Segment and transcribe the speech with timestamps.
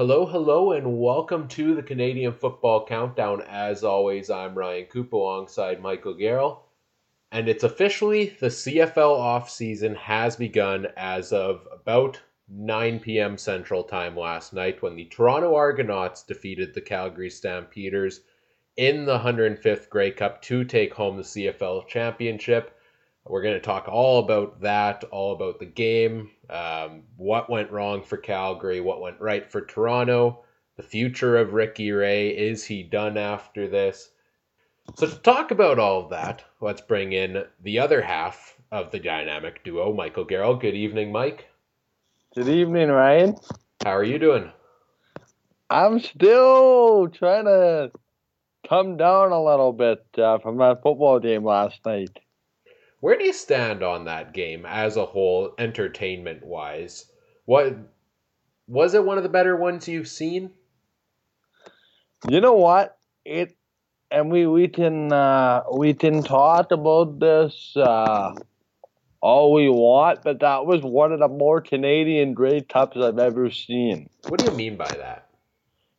[0.00, 3.42] Hello, hello, and welcome to the Canadian Football Countdown.
[3.42, 6.60] As always, I'm Ryan Coop alongside Michael Garrell.
[7.30, 12.18] And it's officially the CFL offseason has begun as of about
[12.48, 13.36] 9 p.m.
[13.36, 18.22] Central Time last night when the Toronto Argonauts defeated the Calgary Stampeders
[18.78, 22.74] in the 105th Grey Cup to take home the CFL championship.
[23.26, 28.02] We're going to talk all about that, all about the game, um, what went wrong
[28.02, 30.44] for Calgary, what went right for Toronto,
[30.76, 32.30] the future of Ricky Ray.
[32.30, 34.10] Is he done after this?
[34.96, 38.98] So, to talk about all of that, let's bring in the other half of the
[38.98, 40.60] dynamic duo, Michael Garrell.
[40.60, 41.46] Good evening, Mike.
[42.34, 43.36] Good evening, Ryan.
[43.84, 44.50] How are you doing?
[45.68, 47.92] I'm still trying to
[48.68, 52.18] come down a little bit uh, from that football game last night.
[53.00, 57.06] Where do you stand on that game as a whole, entertainment wise?
[57.46, 57.76] What
[58.66, 60.52] was it one of the better ones you've seen?
[62.28, 62.98] You know what?
[63.24, 63.56] It
[64.10, 68.34] and we we can uh, we can talk about this uh,
[69.20, 73.50] all we want, but that was one of the more Canadian Grey Cups I've ever
[73.50, 74.10] seen.
[74.28, 75.28] What do you mean by that?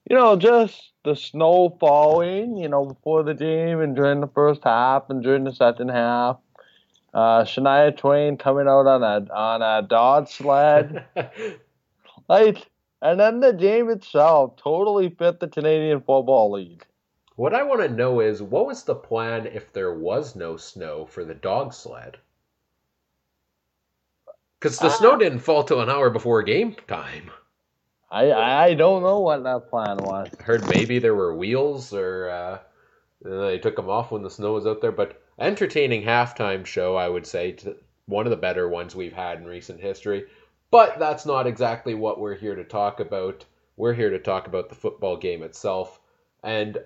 [0.09, 2.57] You know, just the snow falling.
[2.57, 6.37] You know, before the game and during the first half and during the second half.
[7.13, 11.05] Uh, Shania Twain coming out on a on a dog sled,
[12.29, 12.69] like,
[13.01, 16.85] and then the game itself totally fit the Canadian Football League.
[17.35, 21.05] What I want to know is what was the plan if there was no snow
[21.05, 22.17] for the dog sled?
[24.59, 27.31] Because the uh, snow didn't fall till an hour before game time.
[28.11, 30.29] I I don't know what that plan was.
[30.39, 32.59] I heard maybe there were wheels or uh,
[33.23, 37.09] they took them off when the snow was out there, but entertaining halftime show, I
[37.09, 37.57] would say,
[38.05, 40.25] one of the better ones we've had in recent history.
[40.69, 43.45] But that's not exactly what we're here to talk about.
[43.75, 45.99] We're here to talk about the football game itself.
[46.43, 46.77] And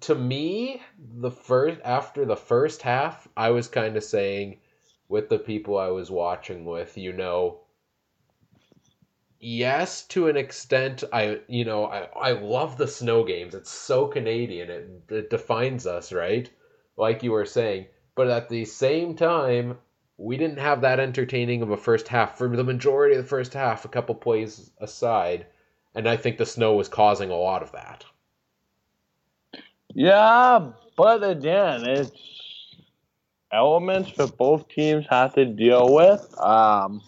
[0.00, 4.60] to me, the first after the first half, I was kind of saying
[5.08, 7.60] with the people I was watching with, you know,
[9.40, 13.54] yes, to an extent, I you know I I love the snow games.
[13.54, 14.70] It's so Canadian.
[14.70, 16.50] It, it defines us, right?
[16.96, 17.86] Like you were saying.
[18.14, 19.78] But at the same time,
[20.16, 23.54] we didn't have that entertaining of a first half for the majority of the first
[23.54, 25.46] half, a couple plays aside.
[25.94, 28.04] And I think the snow was causing a lot of that.
[29.94, 32.76] Yeah, but again, it's
[33.52, 36.40] elements that both teams have to deal with.
[36.40, 37.02] Um,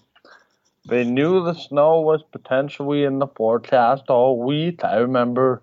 [0.85, 4.85] they knew the snow was potentially in the forecast all week.
[4.85, 5.63] I remember,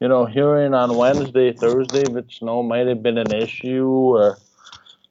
[0.00, 4.36] you know, hearing on Wednesday, Thursday that snow might have been an issue, or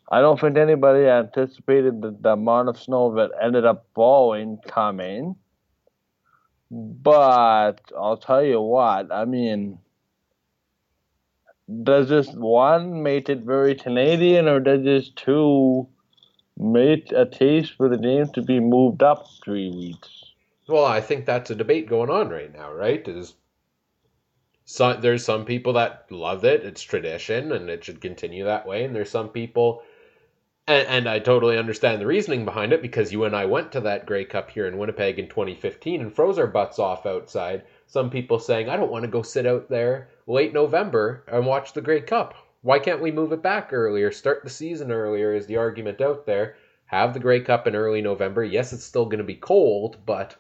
[0.09, 5.35] I don't think anybody anticipated the, the amount of snow that ended up falling coming.
[6.69, 9.79] But I'll tell you what, I mean,
[11.83, 15.87] does this one make it very Canadian, or does this two
[16.57, 20.23] make a case for the game to be moved up three weeks?
[20.67, 23.05] Well, I think that's a debate going on right now, right?
[23.07, 23.35] Is
[24.65, 28.83] so, there's some people that love it; it's tradition, and it should continue that way.
[28.83, 29.81] And there's some people,
[30.67, 33.81] and, and I totally understand the reasoning behind it because you and I went to
[33.81, 37.63] that Grey Cup here in Winnipeg in 2015 and froze our butts off outside.
[37.85, 41.73] Some people saying, "I don't want to go sit out there late November and watch
[41.73, 42.35] the Grey Cup.
[42.61, 44.11] Why can't we move it back earlier?
[44.11, 46.57] Start the season earlier is the argument out there.
[46.87, 48.43] Have the Grey Cup in early November.
[48.43, 50.35] Yes, it's still going to be cold, but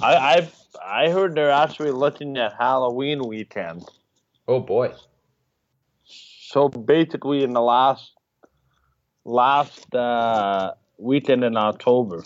[0.00, 0.54] I I've
[0.84, 3.84] I heard they're actually looking at Halloween weekend.
[4.46, 4.92] Oh boy.
[6.48, 8.12] So basically in the last
[9.24, 12.24] last uh, weekend in October.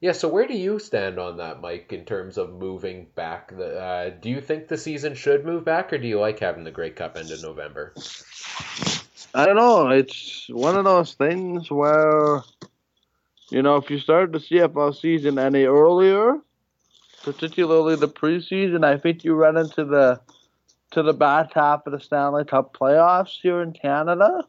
[0.00, 3.56] Yeah, so where do you stand on that, Mike, in terms of moving back?
[3.56, 6.64] The, uh, do you think the season should move back, or do you like having
[6.64, 7.94] the Grey Cup end in November?
[9.32, 9.88] I don't know.
[9.88, 12.42] It's one of those things where,
[13.50, 16.40] you know, if you start the CFL season any earlier,
[17.22, 20.20] particularly the preseason, I think you run into the
[20.96, 24.42] to the back half of the Stanley Cup playoffs here in Canada.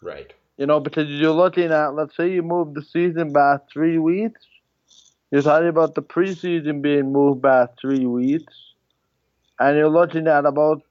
[0.00, 0.32] Right.
[0.56, 4.46] You know, because you're looking at, let's say you move the season back three weeks
[5.32, 8.54] You're talking about the preseason being moved back three weeks,
[9.58, 10.82] and you're looking at about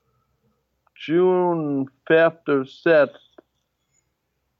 [0.96, 3.16] June 5th or 6th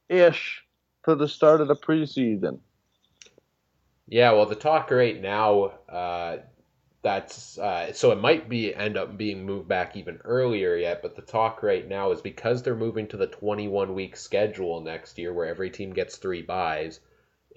[0.08, 0.64] ish
[1.04, 2.60] to the start of the preseason.
[4.08, 6.38] Yeah, well, the talk right now, uh,
[7.02, 11.16] that's uh, so it might be end up being moved back even earlier yet, but
[11.16, 15.32] the talk right now is because they're moving to the 21 week schedule next year,
[15.32, 17.00] where every team gets three byes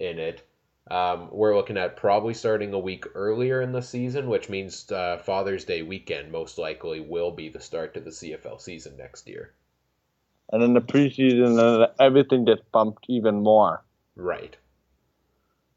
[0.00, 0.46] in it.
[0.90, 5.18] Um, we're looking at probably starting a week earlier in the season, which means uh,
[5.18, 9.52] Father's Day weekend most likely will be the start to the CFL season next year.
[10.52, 13.82] And then the preseason, uh, everything gets bumped even more.
[14.14, 14.56] Right.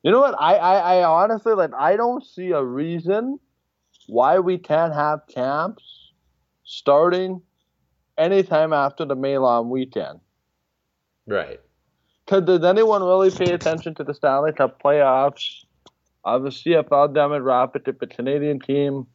[0.03, 0.35] You know what?
[0.39, 1.73] I, I, I honestly like.
[1.73, 3.39] I don't see a reason
[4.07, 6.11] why we can't have camps
[6.63, 7.41] starting
[8.17, 10.19] anytime after the long weekend.
[11.27, 11.59] Right.
[12.25, 15.63] Because does anyone really pay attention to the Stanley Cup playoffs
[16.27, 19.07] Obviously, I fell the CFL demographic if a Canadian team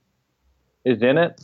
[0.82, 1.38] is in it?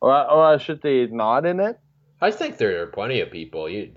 [0.00, 1.78] Or, or I should say, not in it?
[2.18, 3.68] I think there are plenty of people.
[3.68, 3.92] You,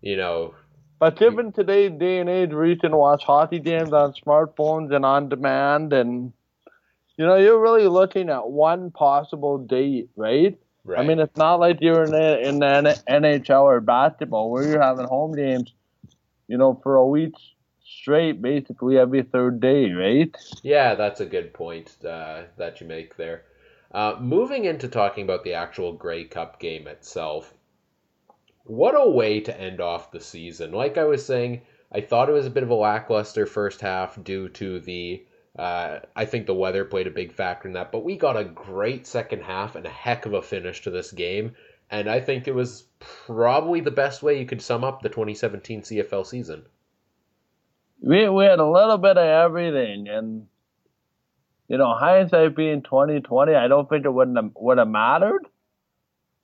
[0.00, 0.54] you know.
[0.98, 5.04] But given today's day and age, where you can watch hockey games on smartphones and
[5.04, 6.32] on demand, and
[7.16, 10.58] you know, you're really looking at one possible date, right?
[10.84, 11.00] Right.
[11.00, 14.82] I mean, it's not like you're in the, in the NHL or basketball where you're
[14.82, 15.72] having home games,
[16.46, 17.34] you know, for a week
[17.84, 20.34] straight, basically every third day, right?
[20.62, 23.44] Yeah, that's a good point uh, that you make there.
[23.92, 27.54] Uh, moving into talking about the actual Grey Cup game itself,
[28.64, 30.72] what a way to end off the season.
[30.72, 31.62] Like I was saying,
[31.92, 35.24] I thought it was a bit of a lackluster first half due to the
[35.58, 38.44] uh, I think the weather played a big factor in that, but we got a
[38.44, 41.54] great second half and a heck of a finish to this game.
[41.90, 45.82] And I think it was probably the best way you could sum up the 2017
[45.82, 46.66] CFL season.
[48.02, 50.46] We, we had a little bit of everything, and
[51.68, 55.46] you know, hindsight being 2020, I don't think it wouldn't have, would have mattered.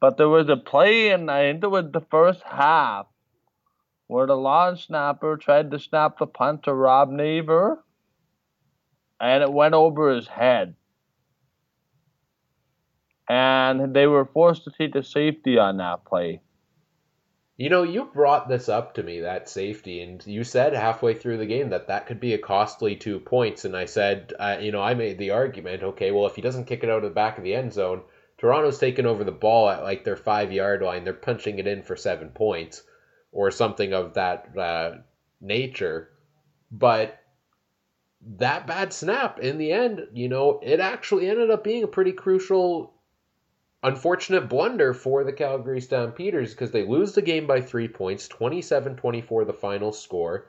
[0.01, 3.07] But there was a play, and I think it was the first half,
[4.07, 7.79] where the long snapper tried to snap the punt to Rob Maver
[9.23, 10.75] and it went over his head.
[13.29, 16.43] And they were forced to take a safety on that play.
[17.57, 21.39] You know, you brought this up to me, that safety, and you said halfway through
[21.39, 23.65] the game that that could be a costly two points.
[23.65, 26.65] And I said, uh, you know, I made the argument, okay, well, if he doesn't
[26.65, 28.03] kick it out of the back of the end zone,
[28.39, 31.05] Toronto's taking over the ball at like their five yard line.
[31.05, 32.83] They're punching it in for seven points
[33.31, 34.97] or something of that uh,
[35.41, 36.11] nature.
[36.73, 37.22] But
[38.39, 42.13] that bad snap in the end, you know, it actually ended up being a pretty
[42.13, 42.95] crucial,
[43.83, 48.97] unfortunate blunder for the Calgary Stampeders because they lose the game by three points, 27
[48.97, 50.47] 24 the final score.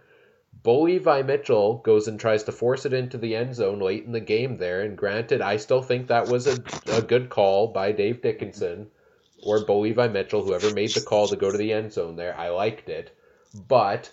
[0.61, 4.11] Bo Levi Mitchell goes and tries to force it into the end zone late in
[4.11, 4.81] the game there.
[4.81, 8.91] And granted, I still think that was a, a good call by Dave Dickenson
[9.41, 12.37] or Bo Levi Mitchell, whoever made the call to go to the end zone there.
[12.37, 13.17] I liked it.
[13.67, 14.11] But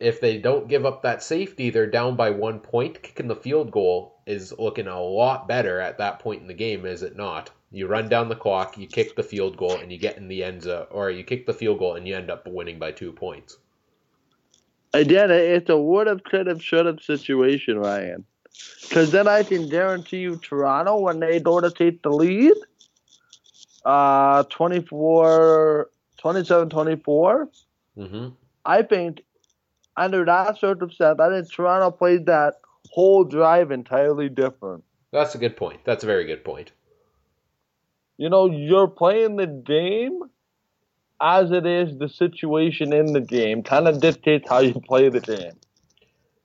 [0.00, 3.02] if they don't give up that safety, they're down by one point.
[3.02, 6.86] Kicking the field goal is looking a lot better at that point in the game,
[6.86, 7.50] is it not?
[7.70, 10.44] You run down the clock, you kick the field goal, and you get in the
[10.44, 13.12] end zone, or you kick the field goal and you end up winning by two
[13.12, 13.58] points.
[14.92, 18.24] Again, it's a would have, could have, should have situation, Ryan.
[18.82, 22.54] Because then I can guarantee you, Toronto, when they go to take the lead,
[23.84, 27.48] uh, 24, 27 24,
[27.98, 28.28] mm-hmm.
[28.64, 29.22] I think
[29.96, 32.54] under that circumstance, I think Toronto played that
[32.90, 34.84] whole drive entirely different.
[35.12, 35.80] That's a good point.
[35.84, 36.72] That's a very good point.
[38.16, 40.20] You know, you're playing the game
[41.20, 45.20] as it is the situation in the game kind of dictates how you play the
[45.20, 45.52] game.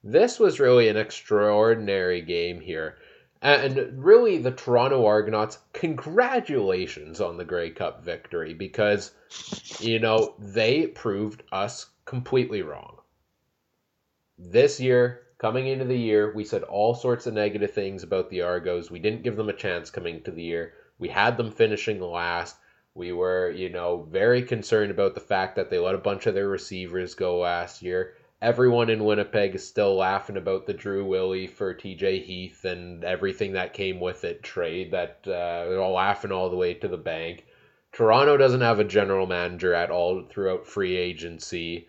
[0.03, 2.98] This was really an extraordinary game here.
[3.41, 9.12] And really, the Toronto Argonauts, congratulations on the Grey Cup victory because,
[9.79, 12.99] you know, they proved us completely wrong.
[14.41, 18.41] This year, coming into the year, we said all sorts of negative things about the
[18.41, 18.89] Argos.
[18.89, 20.75] We didn't give them a chance coming to the year.
[20.98, 22.55] We had them finishing last.
[22.93, 26.36] We were, you know, very concerned about the fact that they let a bunch of
[26.36, 28.13] their receivers go last year.
[28.41, 33.51] Everyone in Winnipeg is still laughing about the Drew Willy for TJ Heath and everything
[33.51, 36.96] that came with it trade that uh, they're all laughing all the way to the
[36.96, 37.46] bank.
[37.91, 41.88] Toronto doesn't have a general manager at all throughout free agency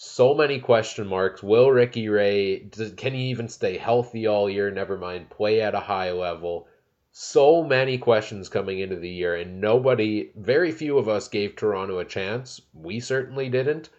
[0.00, 1.42] so many question marks.
[1.42, 4.70] Will Ricky Ray does, can he even stay healthy all year?
[4.70, 6.68] Never mind play at a high level.
[7.10, 11.98] So many questions coming into the year, and nobody, very few of us gave Toronto
[11.98, 12.60] a chance.
[12.72, 13.90] We certainly didn't,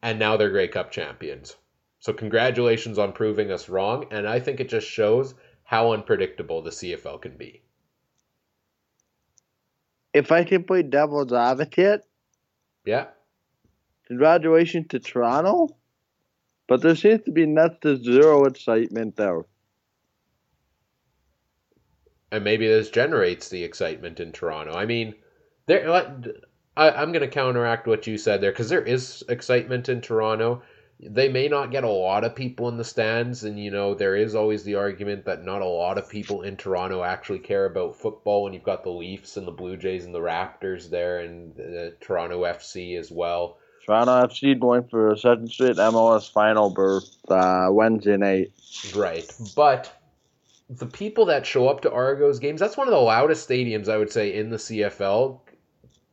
[0.00, 1.56] and now they're Grey Cup champions.
[1.98, 5.34] So congratulations on proving us wrong, and I think it just shows
[5.64, 7.62] how unpredictable the CFL can be.
[10.14, 12.04] If I can play devil's advocate,
[12.84, 13.08] Yeah.
[14.12, 15.68] Congratulations to Toronto,
[16.68, 19.44] but there seems to be net to zero excitement there.
[22.32, 24.72] and maybe this generates the excitement in Toronto.
[24.72, 25.14] I mean,
[25.66, 25.88] there.
[26.74, 30.62] I, I'm going to counteract what you said there because there is excitement in Toronto.
[30.98, 34.16] They may not get a lot of people in the stands, and you know there
[34.16, 37.96] is always the argument that not a lot of people in Toronto actually care about
[37.96, 38.44] football.
[38.44, 41.94] When you've got the Leafs and the Blue Jays and the Raptors there, and the
[42.00, 43.58] Toronto FC as well.
[43.84, 48.52] Toronto FC going for a second straight MLS final berth uh, Wednesday night.
[48.94, 49.92] Right, but
[50.70, 53.96] the people that show up to Argos games, that's one of the loudest stadiums I
[53.96, 55.40] would say in the CFL.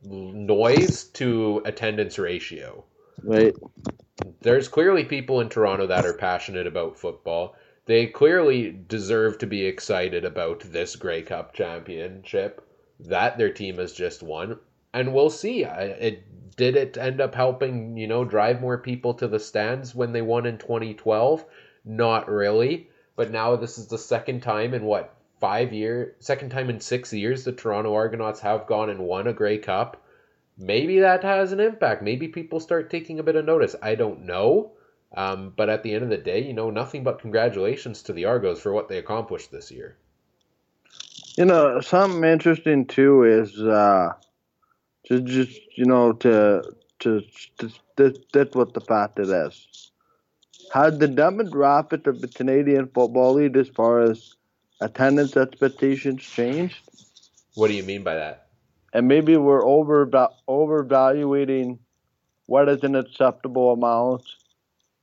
[0.02, 2.84] Noise to attendance ratio.
[3.22, 3.54] Right.
[4.40, 7.54] There's clearly people in Toronto that are passionate about football.
[7.84, 12.66] They clearly deserve to be excited about this Grey Cup championship
[13.00, 14.58] that their team has just won.
[14.92, 15.64] And we'll see.
[15.64, 20.12] It did it end up helping, you know, drive more people to the stands when
[20.12, 21.44] they won in 2012?
[21.84, 22.88] Not really.
[23.16, 27.12] But now this is the second time in what five years, second time in six
[27.12, 30.02] years, the Toronto Argonauts have gone and won a Grey Cup.
[30.58, 32.02] Maybe that has an impact.
[32.02, 33.74] Maybe people start taking a bit of notice.
[33.82, 34.72] I don't know.
[35.16, 38.26] Um, but at the end of the day, you know, nothing but congratulations to the
[38.26, 39.96] Argos for what they accomplished this year.
[41.36, 44.12] You know, something interesting too is uh,
[45.10, 46.62] to just you know to
[47.00, 47.22] to,
[47.58, 49.90] to, that's what the fact it is.
[50.72, 54.34] Has the demographic of the Canadian Football League as far as
[54.80, 56.76] attendance expectations changed?
[57.54, 58.46] What do you mean by that?
[58.92, 60.06] And maybe we're over
[60.48, 61.78] overvaluating
[62.46, 64.22] what is an acceptable amount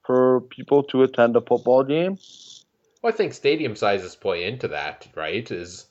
[0.06, 2.18] for people to attend a football game.
[3.02, 5.50] Well, I think stadium sizes play into that, right?
[5.52, 5.88] Is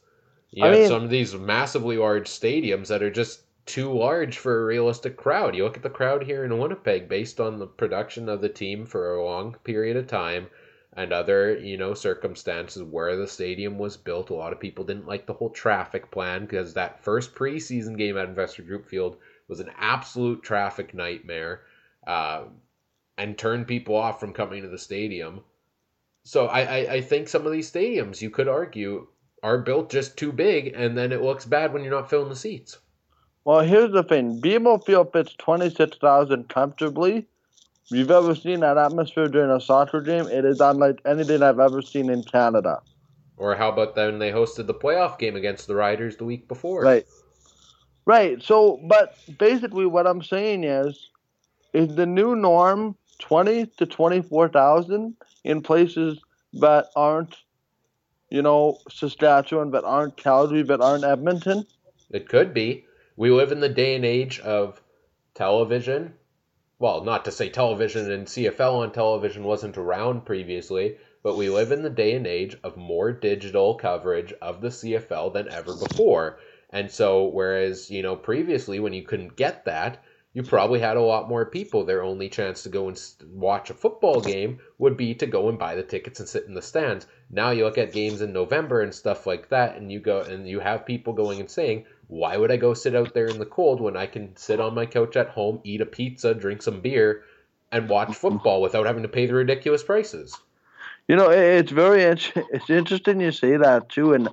[0.50, 4.38] you I have mean- some of these massively large stadiums that are just too large
[4.38, 5.54] for a realistic crowd.
[5.54, 8.86] You look at the crowd here in Winnipeg based on the production of the team
[8.86, 10.46] for a long period of time
[10.96, 14.30] and other, you know, circumstances where the stadium was built.
[14.30, 18.16] A lot of people didn't like the whole traffic plan because that first preseason game
[18.16, 19.18] at Investors Group Field
[19.48, 21.62] was an absolute traffic nightmare
[22.06, 22.44] uh,
[23.18, 25.40] and turned people off from coming to the stadium.
[26.24, 29.08] So I, I, I think some of these stadiums, you could argue,
[29.42, 32.36] are built just too big, and then it looks bad when you're not filling the
[32.36, 32.78] seats.
[33.46, 37.18] Well, here's the thing: BMO Field fits twenty six thousand comfortably.
[37.18, 41.60] If you've ever seen that atmosphere during a soccer game, it is unlike anything I've
[41.60, 42.80] ever seen in Canada.
[43.36, 46.82] Or how about then they hosted the playoff game against the Riders the week before?
[46.82, 47.06] Right.
[48.04, 48.42] Right.
[48.42, 51.08] So, but basically, what I'm saying is,
[51.72, 56.18] is the new norm twenty to twenty four thousand in places
[56.54, 57.36] that aren't,
[58.28, 61.64] you know, Saskatchewan, but aren't Calgary, but aren't Edmonton.
[62.10, 62.85] It could be.
[63.18, 64.82] We live in the day and age of
[65.34, 66.12] television.
[66.78, 71.72] Well, not to say television and CFL on television wasn't around previously, but we live
[71.72, 76.40] in the day and age of more digital coverage of the CFL than ever before.
[76.68, 80.04] And so, whereas, you know, previously when you couldn't get that,
[80.34, 81.84] you probably had a lot more people.
[81.84, 85.58] Their only chance to go and watch a football game would be to go and
[85.58, 87.06] buy the tickets and sit in the stands.
[87.30, 90.46] Now you look at games in November and stuff like that, and you go and
[90.46, 93.46] you have people going and saying, "Why would I go sit out there in the
[93.46, 96.80] cold when I can sit on my couch at home, eat a pizza, drink some
[96.80, 97.24] beer,
[97.72, 98.14] and watch mm-hmm.
[98.14, 100.38] football without having to pay the ridiculous prices?"
[101.08, 104.12] You know, it's very it's interesting you say that too.
[104.12, 104.28] And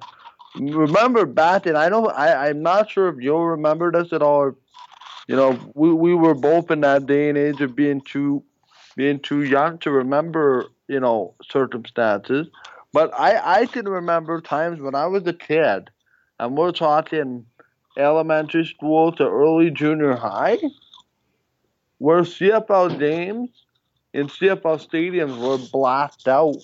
[0.55, 4.53] remember back and I know I I'm not sure if you'll remember this at all.
[5.27, 8.43] You know, we we were both in that day and age of being too
[8.95, 12.47] being too young to remember you know circumstances.
[12.91, 15.89] But I I can remember times when I was a kid,
[16.39, 17.45] and we're talking
[17.97, 20.57] elementary school to early junior high,
[21.99, 23.49] where CFL games
[24.13, 26.55] in CFL stadiums were blacked out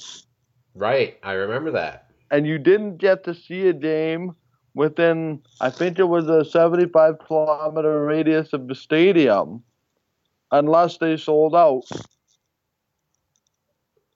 [0.76, 2.08] Right, I remember that.
[2.32, 4.36] and you didn't get to see a game
[4.76, 9.64] within I think it was a 75 kilometer radius of the stadium
[10.52, 11.84] unless they sold out.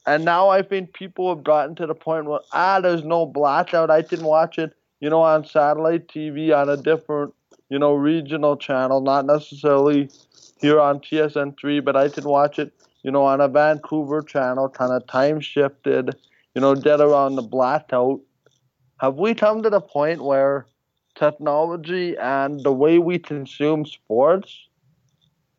[0.06, 3.90] And now I think people have gotten to the point where ah there's no blackout.
[3.90, 4.74] I can watch it,
[5.04, 7.34] you know, on satellite TV on a different,
[7.70, 10.10] you know, regional channel, not necessarily
[10.62, 14.94] here on TSN3, but I can watch it, you know, on a Vancouver channel, kind
[14.94, 16.16] of time shifted
[16.56, 18.22] you know, dead around the blackout.
[19.00, 20.68] Have we come to the point where
[21.16, 24.68] technology and the way we consume sports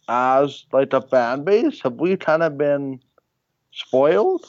[0.08, 3.00] as like a fan base, have we kind of been
[3.72, 4.44] spoiled.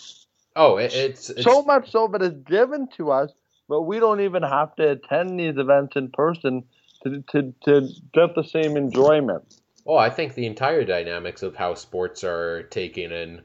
[0.55, 3.31] Oh, it, it's, it's so much so that it's given to us,
[3.67, 6.63] but we don't even have to attend these events in person
[7.03, 9.43] to to, to get the same enjoyment.
[9.85, 13.41] Oh, I think the entire dynamics of how sports are taken in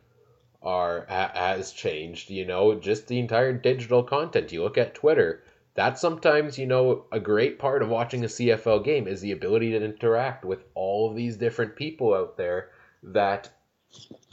[0.63, 2.31] are has changed.
[2.31, 4.53] You know, just the entire digital content.
[4.53, 5.45] You look at Twitter.
[5.75, 9.71] That's sometimes you know a great part of watching a CFL game is the ability
[9.71, 12.71] to interact with all of these different people out there
[13.03, 13.51] that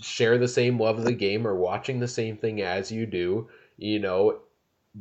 [0.02, 3.50] share the same love of the game or watching the same thing as you do.
[3.78, 4.40] You know,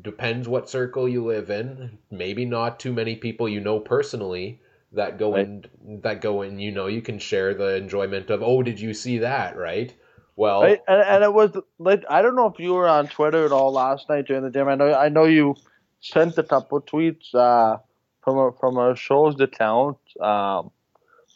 [0.03, 1.99] depends what circle you live in.
[2.11, 4.61] Maybe not too many people you know personally
[4.93, 5.47] that go Right.
[5.47, 5.65] in
[6.03, 6.59] that go in.
[6.59, 9.57] You know, you can share the enjoyment of oh, did you see that?
[9.57, 9.95] Right.
[10.37, 10.83] Well, Right?
[10.87, 13.73] And, and it was like I don't know if you were on Twitter at all
[13.73, 14.69] last night during the game.
[14.69, 15.55] I know I know you
[16.01, 17.79] sent a couple tweets uh,
[18.23, 19.99] from a, from our show's account.
[20.21, 20.71] Um,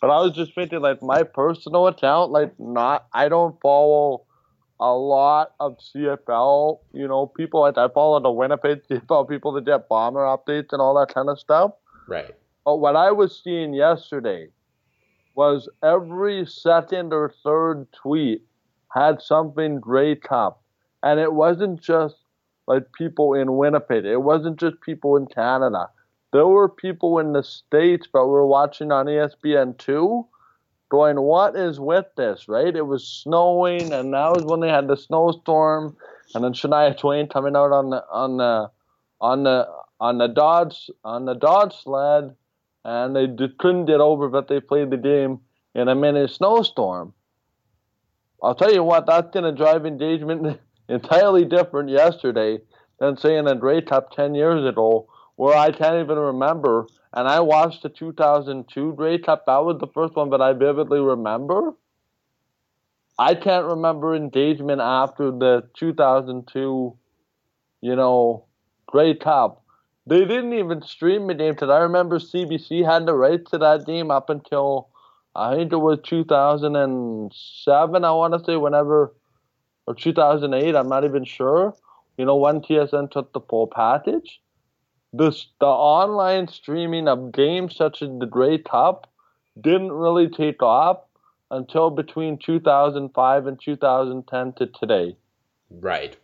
[0.00, 4.24] but I was just thinking like my personal account, like not I don't follow
[4.80, 9.66] a lot of CFL, you know, people like I follow the Winnipeg CFL people that
[9.66, 11.72] get bomber updates and all that kind of stuff.
[12.08, 12.34] right.
[12.64, 14.48] But what I was seeing yesterday
[15.34, 18.42] was every second or third tweet
[18.94, 20.62] had something Grey Cup.
[21.02, 22.16] And it wasn't just
[22.66, 25.88] like people in Winnipeg, it wasn't just people in Canada.
[26.32, 30.26] There were people in the States that were watching on E ESPN2
[30.90, 32.46] going, What is with this?
[32.48, 32.74] Right?
[32.74, 35.96] It was snowing, and that was when they had the snowstorm.
[36.34, 38.70] And then Shania Twain coming out on the on the
[39.20, 39.68] on the
[39.98, 42.36] on the Dodge on the dog sled,
[42.84, 43.26] and they
[43.58, 45.40] couldn't get over but they played the game
[45.74, 47.14] in a mini snowstorm.
[48.42, 52.58] I'll tell you what, that's going to drive engagement entirely different yesterday
[52.98, 55.08] than saying a Grey 10 years ago,
[55.40, 56.86] where I can't even remember.
[57.14, 59.46] And I watched the 2002 Grey Cup.
[59.46, 61.72] That was the first one that I vividly remember.
[63.18, 66.94] I can't remember engagement after the 2002,
[67.80, 68.44] you know,
[68.84, 69.64] Grey Cup.
[70.06, 73.86] They didn't even stream the game because I remember CBC had the rights to that
[73.86, 74.90] game up until
[75.34, 78.04] I think it was 2007.
[78.04, 79.14] I want to say whenever
[79.86, 80.76] or 2008.
[80.76, 81.74] I'm not even sure.
[82.18, 84.38] You know when TSN took the full package.
[85.12, 89.10] This the online streaming of games such as the Grey Cup
[89.60, 91.00] didn't really take off
[91.50, 95.16] until between 2005 and 2010 to today.
[95.68, 96.16] Right.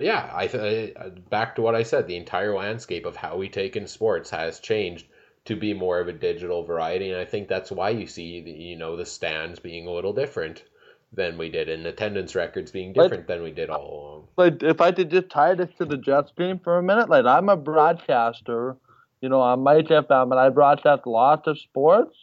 [0.00, 0.94] Yeah, I th-
[1.30, 2.06] back to what I said.
[2.06, 5.06] The entire landscape of how we take in sports has changed
[5.46, 8.50] to be more of a digital variety, and I think that's why you see the,
[8.50, 10.64] you know the stands being a little different
[11.12, 14.28] than we did, and attendance records being But- different than we did all along.
[14.36, 17.24] like if I could just tie this to the Jets game for a minute, like
[17.24, 18.76] I'm a broadcaster,
[19.20, 22.16] you know, on Mike FM, and I broadcast lots of sports.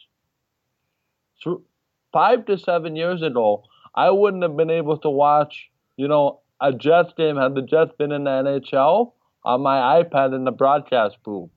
[1.40, 1.64] So
[2.12, 3.64] five to seven years ago,
[3.96, 7.92] I wouldn't have been able to watch, you know, a Jets game had the Jets
[7.98, 11.50] been in the NHL on my iPad in the broadcast booth.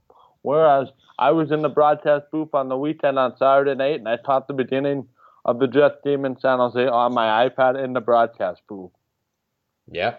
[0.42, 4.16] Whereas I was in the broadcast booth on the weekend on Saturday night, and I
[4.16, 5.08] caught the beginning
[5.46, 8.90] of the Jets game in San Jose on my iPad in the broadcast booth.
[9.90, 10.16] Yeah,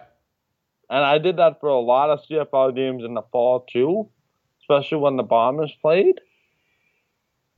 [0.88, 4.08] And I did that for a lot of CFL games in the fall too,
[4.62, 6.20] especially when the Bombers played.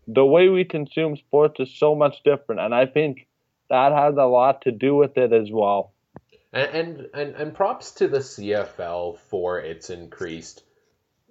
[0.08, 3.28] The way we consume sports is so much different, and I think
[3.68, 5.92] that has a lot to do with it as well.
[6.52, 10.64] and and and, and props to the CFL for its increased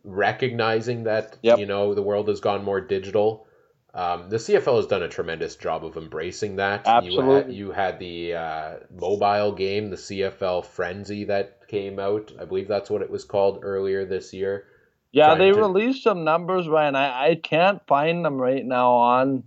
[0.05, 1.59] recognizing that Yep.
[1.59, 3.45] you know the world has gone more digital.
[3.93, 6.85] Um, the CFL has done a tremendous job of embracing that.
[6.85, 7.55] You had, Absolutely.
[7.55, 12.31] you had the uh, mobile game, the CFL Frenzy that came out.
[12.39, 14.65] I believe that's what it was called earlier this year.
[15.11, 16.95] Yeah, they to- released some numbers, Ryan.
[16.95, 19.43] I, I can't find them right now on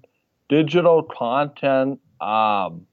[0.48, 2.00] digital content.
[2.20, 2.87] Um,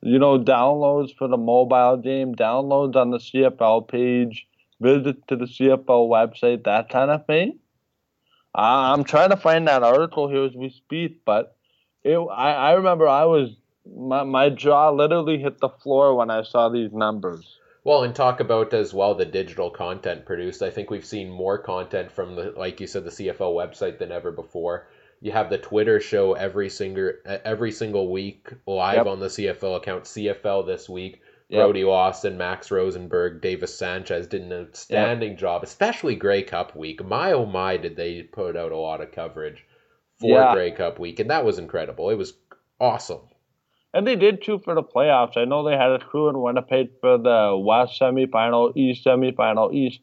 [0.00, 4.46] you know, downloads for the mobile game, downloads on the CFL page,
[4.80, 7.58] visit to the CFL website, that kind of thing.
[8.58, 11.56] Uh, I'm trying to find that article here as we speak, but
[12.02, 13.50] it, I, I remember I was
[13.86, 17.56] my, my jaw literally hit the floor when I saw these numbers.
[17.84, 20.60] Well, and talk about as well the digital content produced.
[20.62, 24.10] I think we've seen more content from the, like you said, the CFL website than
[24.10, 24.88] ever before.
[25.20, 29.06] You have the Twitter show every single every single week live Yep.
[29.06, 30.04] on the CFL account.
[30.04, 31.20] CFL this week.
[31.48, 31.64] Yep.
[31.64, 37.02] Brodie Lawson, Max Rosenberg, Davis Sanchez did an outstanding job, especially Grey Cup week.
[37.02, 39.64] My oh my, did they put out a lot of coverage
[40.18, 40.52] for Yeah.
[40.52, 42.10] Grey Cup week, and that was incredible.
[42.10, 42.34] It was
[42.78, 43.20] awesome.
[43.94, 45.38] And they did too for the playoffs.
[45.38, 50.00] I know they had a crew in Winnipeg for the West semifinal, East semifinal, East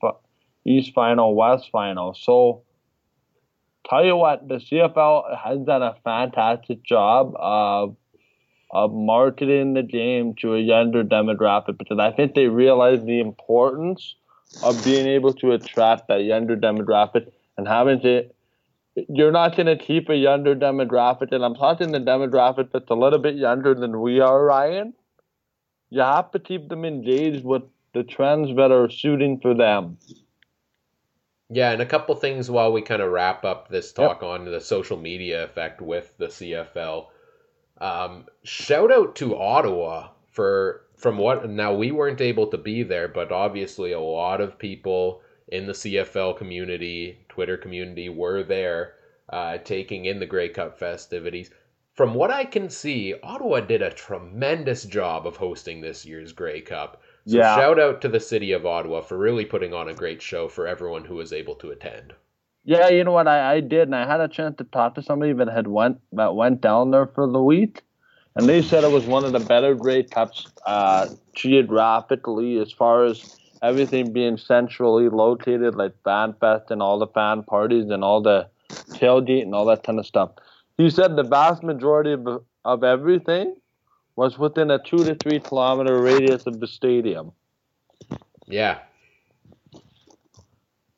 [0.65, 2.15] East final, West final.
[2.15, 2.63] So,
[3.88, 7.95] tell you what, the CFL has done a fantastic job of
[8.76, 14.16] of marketing the game to a younger demographic because I think they realize the importance
[14.64, 18.30] of being able to attract that younger demographic and having to.
[19.08, 22.96] You're not going to keep a younger demographic, and I'm talking the demographic that's a
[22.96, 24.94] little bit younger than we are, Ryan.
[25.90, 29.98] You have to keep them engaged with the trends that are suiting for them.
[31.50, 34.30] Yeah, and a couple things while we kind of wrap up this talk yep.
[34.30, 37.08] on the social media effect with the CFL.
[37.80, 43.08] Um, shout out to Ottawa for from what now we weren't able to be there,
[43.08, 48.96] but obviously a lot of people in the CFL community, Twitter community, were there
[49.30, 51.52] uh, taking in the Grey Cup festivities.
[51.94, 56.62] From what I can see, Ottawa did a tremendous job of hosting this year's Grey
[56.62, 57.02] Cup.
[57.26, 57.56] So yeah.
[57.56, 60.68] shout out to the city of Ottawa for really putting on a great show for
[60.68, 62.14] everyone who was able to attend.
[62.65, 65.04] Yeah, you know what I, I did, and I had a chance to talk to
[65.04, 67.84] somebody that had went that went down there for the week,
[68.36, 73.06] and they said it was one of the better Grey Cups uh, geographically as far
[73.06, 78.21] as everything being centrally located, like fan fest and all the fan parties and all
[78.21, 78.47] the
[78.93, 80.32] tailgate and all that kind of stuff.
[80.78, 83.56] He said the vast majority of, of everything
[84.15, 87.32] was within a two to three kilometer radius of the stadium.
[88.47, 88.80] Yeah,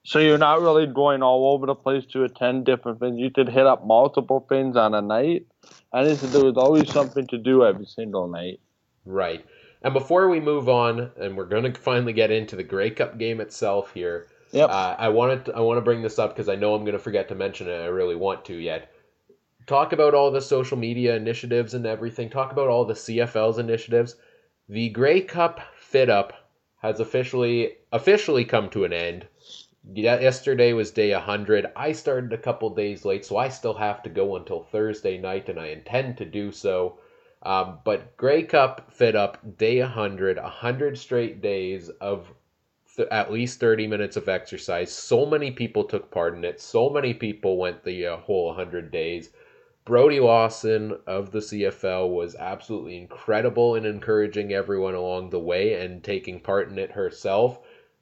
[0.08, 3.20] so you're not really going all over the place to attend different things.
[3.20, 5.48] You could hit up multiple things on a night.
[5.92, 8.62] And there was always something to do every single night.
[9.04, 9.46] Right.
[9.82, 13.18] And before we move on, and we're going to finally get into the Grey Cup
[13.18, 14.28] game itself here.
[14.54, 14.70] Yep.
[14.70, 16.94] Uh, I wanted to, I want to bring this up because I know I'm going
[16.94, 17.82] to forget to mention it.
[17.82, 18.90] I really want to yet.
[19.66, 22.30] Talk about all the social media initiatives and everything.
[22.30, 24.16] Talk about all the CFL's initiatives.
[24.70, 26.32] The Grey Cup Fit Up
[26.82, 29.28] has officially officially come to an end
[29.94, 31.68] yesterday was day 100.
[31.76, 35.50] I started a couple days late, so I still have to go until Thursday night,
[35.50, 37.00] and I intend to do so.
[37.44, 42.34] Um, but Grey Cup fit up day 100, 100 straight days of
[42.96, 44.92] th- at least 30 minutes of exercise.
[44.92, 46.60] So many people took part in it.
[46.60, 49.30] So many people went the uh, whole 100 days.
[49.86, 56.04] Brodie Lawson of the CFL was absolutely incredible in encouraging everyone along the way and
[56.04, 57.60] taking part in it herself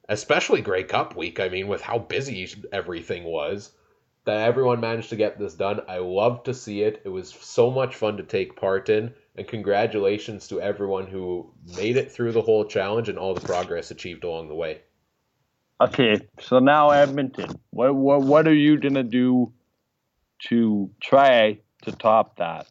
[0.08, 1.40] especially Grey Cup week.
[1.40, 3.72] I mean, with how busy everything was,
[4.24, 5.80] that everyone managed to get this done.
[5.88, 7.00] I love to see it.
[7.04, 11.96] It was so much fun to take part in, and congratulations to everyone who made
[11.96, 14.80] it through the whole challenge and all the progress achieved along the way.
[15.80, 19.52] Okay, so now Edmonton, what what what are you gonna do
[20.48, 22.66] to try to top that?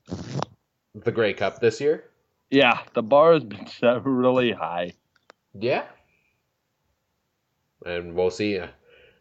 [0.95, 2.05] The Grey Cup this year?
[2.49, 4.93] Yeah, the bar has been set really high.
[5.53, 5.85] Yeah,
[7.85, 8.59] and we'll see.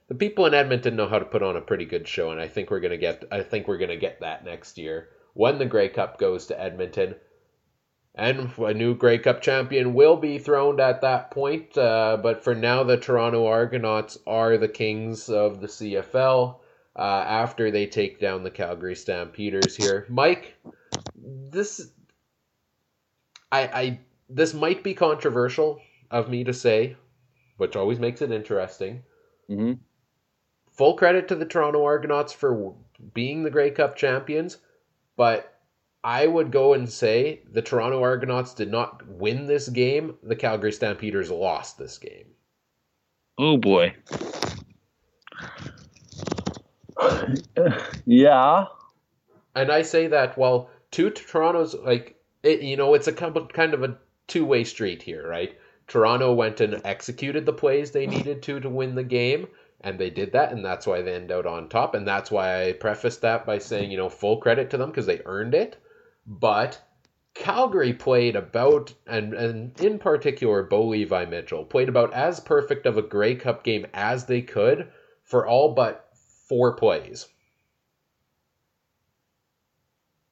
[0.09, 2.49] The people in Edmonton know how to put on a pretty good show, and I
[2.49, 3.25] think we're gonna get.
[3.33, 7.15] I think we're gonna get that next year when the Grey Cup goes to Edmonton,
[8.15, 11.77] and a new Grey Cup champion will be throned at that point.
[11.77, 16.61] Uh, but for now, the Toronto Argonauts are the kings of the CFL.
[16.97, 20.55] Uh, after they take down the Calgary Stampeders here, Mike,
[21.17, 21.91] this
[23.51, 26.97] I I this might be controversial of me to say,
[27.57, 29.03] which always makes it interesting.
[29.51, 29.75] Mm-hmm.
[30.73, 32.75] Full credit to the Toronto Argonauts for
[33.13, 34.59] being the Grey Cup champions,
[35.17, 35.55] but
[36.03, 40.17] I would go and say the Toronto Argonauts did not win this game.
[40.23, 42.27] The Calgary Stampeders lost this game.
[43.39, 43.95] Oh boy.
[48.05, 48.67] yeah.
[49.55, 53.83] And I say that well, two Toronto's like it, you know, it's a kind of
[53.83, 55.59] a two-way street here, right?
[55.87, 59.49] Toronto went and executed the plays they needed to to win the game,
[59.81, 61.95] and they did that, and that's why they end out on top.
[61.95, 65.07] And that's why I prefaced that by saying, you know, full credit to them because
[65.07, 65.77] they earned it.
[66.27, 66.81] But
[67.35, 72.97] Calgary played about, and, and in particular, Bo Levi Mitchell played about as perfect of
[72.97, 74.91] a Grey Cup game as they could
[75.23, 76.09] for all but
[76.49, 77.29] four plays.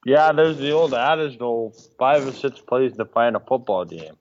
[0.06, 4.16] Yeah, there's the old adage though, five or six plays to find a football game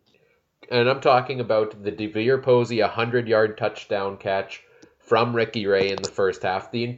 [0.72, 4.64] and I'm talking about the DeVier Posey 100 yard touchdown catch
[5.00, 6.72] from Ricky Ray in the first half.
[6.72, 6.98] The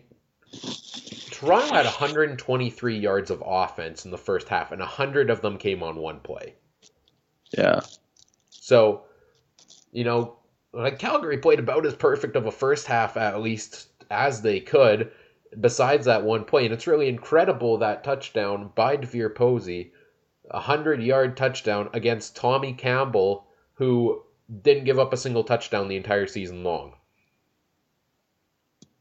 [1.32, 5.82] Toronto had 123 yards of offense in the first half, and 100 of them came
[5.82, 6.54] on one play.
[7.58, 7.82] Yeah.
[8.52, 9.06] So,
[9.92, 10.36] you know,
[10.72, 15.12] like Calgary played about as perfect of a first half, at least as they could,
[15.60, 16.66] besides that one play.
[16.66, 19.92] And it's really incredible that touchdown by DeVier Posey,
[20.52, 24.22] a 100 yard touchdown against Tommy Campbell who
[24.62, 26.94] didn't give up a single touchdown the entire season long.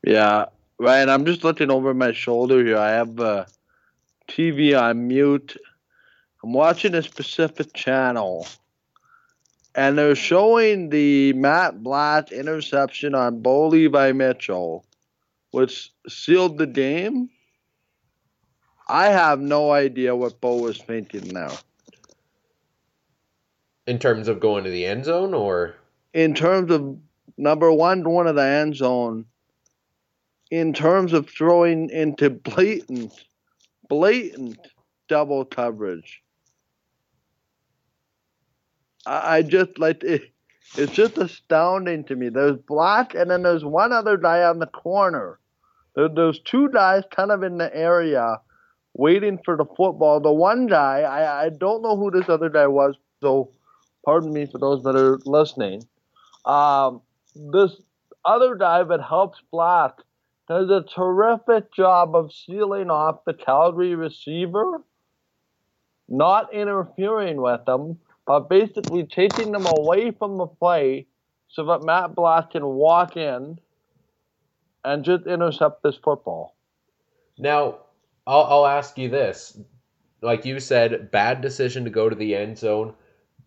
[0.04, 0.46] Yeah,
[0.78, 2.78] Ryan, I'm just looking over my shoulder here.
[2.78, 3.46] I have a
[4.28, 5.56] TV on mute.
[6.42, 8.48] I'm watching a specific channel,
[9.74, 14.84] and they're showing the Matt Black interception on Bo Levi Mitchell,
[15.52, 17.30] which sealed the game.
[18.88, 21.52] I have no idea what Bo was thinking now.
[23.86, 25.74] In terms of going to the end zone, or
[26.14, 26.98] In terms of
[27.36, 29.26] number one, going to the end zone,
[30.50, 33.12] in terms of throwing into blatant,
[33.88, 34.58] blatant
[35.08, 36.22] double coverage.
[39.06, 40.30] I, I just like it,
[40.76, 42.28] it's just astounding to me.
[42.28, 45.38] There's Black, and then there's one other guy on the corner.
[45.94, 48.38] There, there's two guys kind of in the area
[48.94, 50.20] waiting for the football.
[50.20, 53.50] The one guy, I, I don't know who this other guy was, so
[54.04, 55.84] pardon me for those that are listening.
[56.44, 57.02] Um,
[57.34, 57.72] this
[58.24, 59.92] other guy that helps Black
[60.48, 64.82] does a terrific job of sealing off the Calgary receiver,
[66.08, 71.06] not interfering with them, but basically taking them away from the play
[71.48, 73.58] so that Matt Black can walk in
[74.84, 76.56] and just intercept this football.
[77.38, 77.78] now
[78.26, 79.58] I'll, I'll ask you this:
[80.20, 82.94] like you said, bad decision to go to the end zone,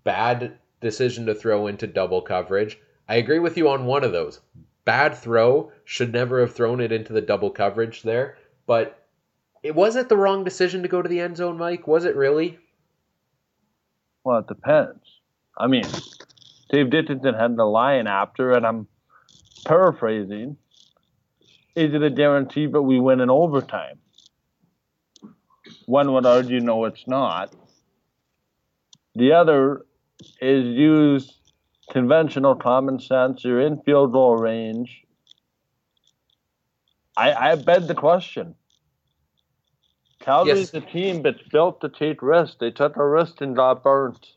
[0.05, 2.79] bad decision to throw into double coverage.
[3.09, 4.39] I agree with you on one of those.
[4.85, 9.05] Bad throw should never have thrown it into the double coverage there, but
[9.63, 11.87] it was it the wrong decision to go to the end zone, Mike.
[11.87, 12.59] Was it really?
[14.23, 15.03] Well, it depends.
[15.57, 15.85] I mean,
[16.69, 18.87] Dave Dickenson had the lion after, and I'm
[19.65, 20.57] paraphrasing.
[21.75, 23.97] Is it a guarantee that we win in overtime?
[25.87, 27.53] One would argue, no, it's not.
[29.15, 29.85] The other
[30.41, 31.39] is use
[31.91, 33.43] conventional common sense.
[33.43, 35.03] You're in field goal range.
[37.17, 38.55] I, I beg the question.
[40.19, 40.83] Calgary's Yes.
[40.83, 42.57] a team that's built to take risks.
[42.59, 44.33] They took a risk and got burnt.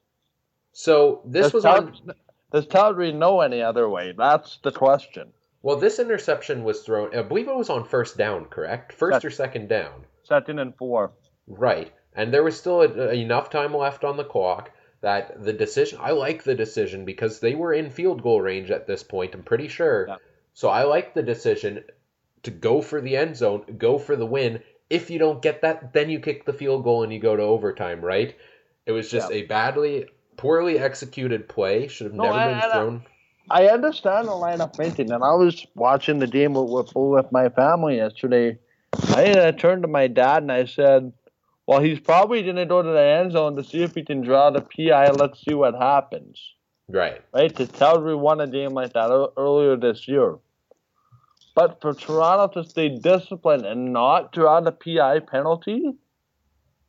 [0.72, 2.12] So this Does was Cal- on.
[2.52, 4.14] Does Calgary know any other way?
[4.16, 5.32] That's the question.
[5.62, 7.14] Well, this interception was thrown.
[7.16, 8.92] I believe it was on first down, correct?
[8.92, 10.04] First or second down.
[10.22, 11.12] Second and four.
[11.46, 11.92] Right.
[12.14, 15.98] And there was still a, enough time left on the clock that the decision.
[16.02, 19.34] I like the decision because they were in field goal range at this point.
[19.34, 20.06] I'm pretty sure.
[20.08, 20.16] Yeah.
[20.54, 21.84] So I like the decision
[22.42, 24.60] to go for the end zone, go for the win.
[24.90, 27.42] If you don't get that, then you kick the field goal and you go to
[27.42, 28.00] overtime.
[28.00, 28.34] Right.
[28.86, 30.06] It was just a badly,
[30.36, 31.88] poorly executed play.
[31.88, 33.02] Should have No, never I- been I- thrown.
[33.50, 37.32] I understand the line of thinking, and I was watching the game with, with, with
[37.32, 38.58] my family yesterday.
[39.14, 41.14] I, I turned to my dad and I said,
[41.68, 44.22] Well, he's probably going to go to the end zone to see if he can
[44.22, 45.10] draw the PI.
[45.10, 46.40] Let's see what happens.
[46.88, 47.20] Right.
[47.34, 47.54] Right?
[47.54, 50.38] The Calgary won a game like that earlier this year.
[51.54, 55.92] But for Toronto to stay disciplined and not draw the PI penalty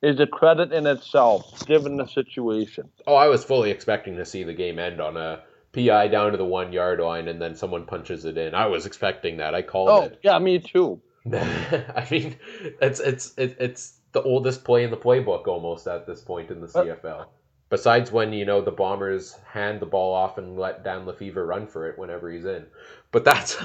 [0.01, 2.89] is a credit in itself, given the situation.
[3.05, 5.41] Oh, I was fully expecting to see the game end on a
[5.73, 8.55] PI down to the one yard line and then someone punches it in.
[8.55, 9.53] I was expecting that.
[9.53, 10.19] I called Oh, it.
[10.23, 11.01] yeah, me too.
[11.33, 12.37] I mean,
[12.81, 16.61] it's it's it, it's the oldest play in the playbook almost at this point in
[16.61, 17.27] the CFL.
[17.69, 21.67] Besides when you know the Bombers hand the ball off and let Dan LeFevour run
[21.67, 22.65] for it whenever he's in,
[23.11, 23.57] but that's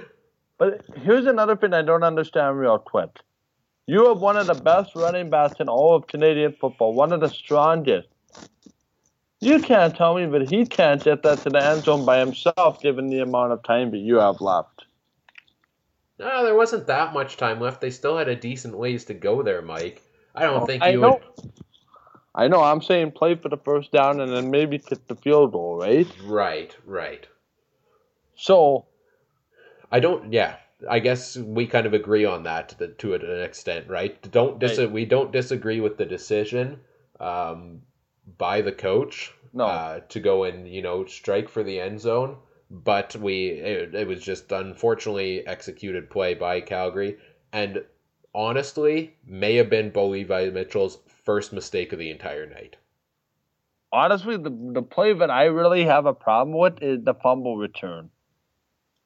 [0.62, 3.18] But here's another thing I don't understand real quick.
[3.86, 7.18] You have one of the best running backs in all of Canadian football, one of
[7.18, 8.06] the strongest.
[9.40, 12.80] You can't tell me that he can't get that to the end zone by himself,
[12.80, 14.84] given the amount of time that you have left.
[16.22, 17.80] No, there wasn't that much time left.
[17.80, 20.02] They still had a decent ways to go there, Mike.
[20.34, 21.20] I don't think I you know.
[21.36, 21.52] would.
[22.34, 22.62] I know.
[22.62, 26.06] I'm saying play for the first down and then maybe kick the field goal, right?
[26.24, 27.26] Right, right.
[28.34, 28.86] So
[29.90, 30.32] I don't.
[30.32, 30.56] Yeah,
[30.88, 34.30] I guess we kind of agree on that to, the, to an extent, right?
[34.30, 34.90] Don't dis- Right.
[34.90, 36.80] We don't disagree with the decision
[37.20, 37.82] um,
[38.38, 42.36] by the coach no, uh, to go and you know strike for the end zone,
[42.72, 47.18] but we it, it was just unfortunately executed play by Calgary,
[47.52, 47.84] and
[48.34, 52.76] honestly may have been Bo Levi Mitchell's first mistake of the entire night.
[53.92, 58.08] honestly, the the play that I really have a problem with is the fumble return.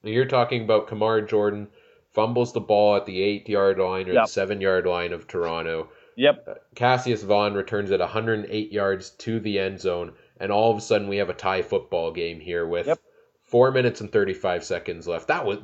[0.04, 1.66] You're talking about Kamar Jorden
[2.12, 4.24] fumbles the ball at the eight yard line or Yep.
[4.24, 5.88] the seven yard line of Toronto.
[6.16, 6.44] Yep.
[6.48, 10.80] Uh, Cassius Vaughn returns it 108 yards to the end zone, and all of a
[10.80, 13.00] sudden we have a tie football game here with Yep.
[13.46, 15.28] Four minutes and 35 seconds left.
[15.28, 15.58] That was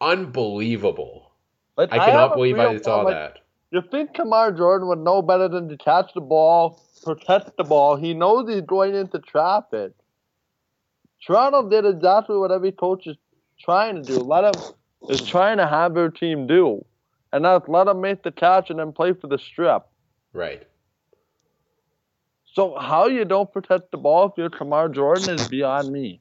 [0.00, 1.32] unbelievable.
[1.74, 3.38] But I cannot a believe I saw problem- that.
[3.72, 7.94] You think Kamar Jorden would know better than to catch the ball, protect the ball?
[7.94, 9.92] He knows he's going into traffic.
[11.24, 13.16] Toronto did exactly what every coach is
[13.60, 14.18] trying to do.
[14.18, 14.62] Let him
[15.08, 16.84] is trying to have their team do,
[17.32, 19.86] and that's let him make the catch and then play for the strip.
[20.32, 20.66] Right.
[22.52, 26.20] So how you don't protect the ball if you're Kamar Jorden is beyond me.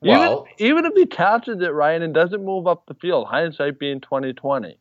[0.00, 3.78] Well- even, even if he catches it, Ryan, and doesn't move up the field, hindsight
[3.78, 4.78] being twenty twenty.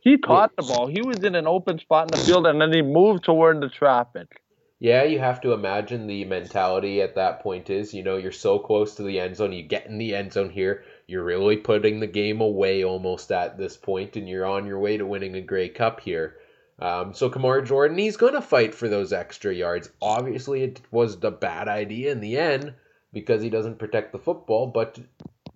[0.00, 0.88] He caught the ball.
[0.88, 3.68] He was in an open spot in the field, and then he moved toward the
[3.68, 4.42] traffic.
[4.80, 8.58] Yeah, you have to imagine the mentality at that point is, you know, you're so
[8.58, 12.00] close to the end zone, you get in the end zone here, you're really putting
[12.00, 15.40] the game away almost at this point, and you're on your way to winning a
[15.40, 16.38] Grey Cup here.
[16.80, 19.88] Um, so Kamar Jorden, he's going to fight for those extra yards.
[20.00, 22.74] Obviously, it was a bad idea in the end
[23.12, 24.98] because he doesn't protect the football, but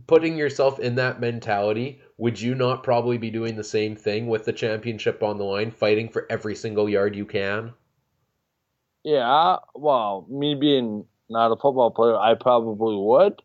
[0.07, 4.45] putting yourself in that mentality, would you not probably be doing the same thing with
[4.45, 7.73] the championship on the line, fighting for every single yard you can?
[9.03, 13.43] Yeah, well, me being not a football player, I probably would.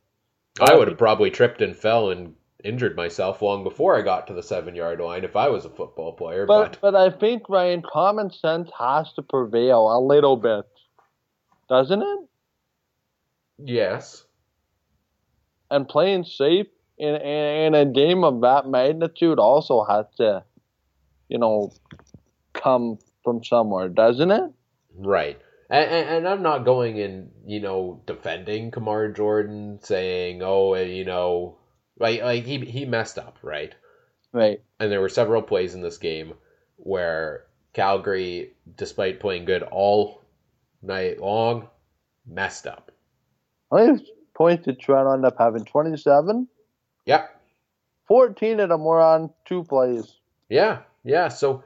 [0.60, 4.34] I would have probably tripped and fell and injured myself long before I got to
[4.34, 6.46] the seven yard line if I was a football player.
[6.46, 10.66] But But, but I think Ryan, common sense has to prevail a little bit,
[11.70, 12.20] doesn't it?
[13.64, 14.24] Yes,
[15.70, 20.44] And playing safe in, in in a game of that magnitude also has to,
[21.30, 21.72] you know,
[22.54, 24.52] come from somewhere, doesn't it?
[24.98, 25.40] right.
[25.70, 30.80] And, and, and I'm not going in, you know, defending Kamar Jorden, saying, oh, uh,
[30.80, 31.58] you know,
[31.98, 33.74] like like he he messed up, right?
[34.34, 34.62] Right.
[34.80, 36.34] And there were several plays in this game
[36.78, 40.22] where Calgary, despite playing good all
[40.82, 41.70] night long,
[42.28, 42.91] messed up.
[43.72, 46.48] I think points that Toronto ended up having 27.
[47.06, 47.28] Yeah.
[48.08, 50.20] 14 of them were on two plays.
[50.50, 51.30] Yeah, yeah.
[51.30, 51.64] So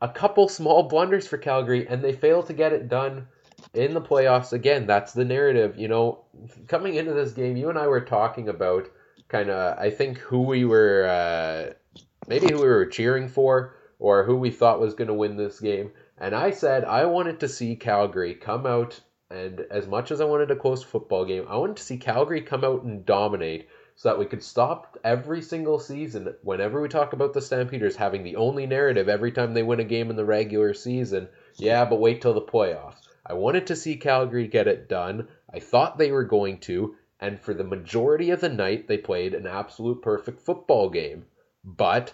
[0.00, 3.26] a couple small blunders for Calgary, and they fail to get it done
[3.74, 4.52] in the playoffs.
[4.52, 5.78] Again, that's the narrative.
[5.78, 6.24] You know,
[6.68, 8.88] coming into this game, you and I were talking about
[9.28, 14.24] kind of, I think, who we were, uh, maybe who we were cheering for, or
[14.24, 15.90] who we thought was going to win this game.
[16.18, 20.26] And I said I wanted to see Calgary come out, and as much as I
[20.26, 24.08] wanted a close football game, I wanted to see Calgary come out and dominate so
[24.08, 28.36] that we could stop every single season whenever we talk about the Stampeders having the
[28.36, 31.28] only narrative every time they win a game in the regular season.
[31.56, 33.06] Yeah, but wait till the playoffs.
[33.24, 35.28] I wanted to see Calgary get it done.
[35.52, 39.32] I thought they were going to, and for the majority of the night, they played
[39.32, 41.24] an absolute perfect football game.
[41.64, 42.12] But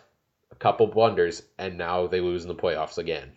[0.53, 3.33] a couple blunders, and now they lose in the playoffs again.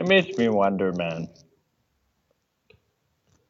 [0.00, 1.28] It makes me wonder, man.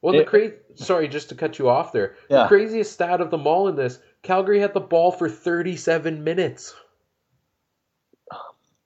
[0.02, 0.56] Well, the crazy.
[0.74, 2.16] Sorry, just to cut you off there.
[2.28, 2.48] The Yeah.
[2.48, 6.74] craziest stat of them all in this: Calgary had the ball for 37 minutes.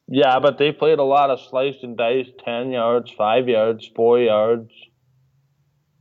[0.08, 4.18] Yeah, but they played a lot of slice and dice 10 yards, 5 yards, 4
[4.18, 4.70] yards.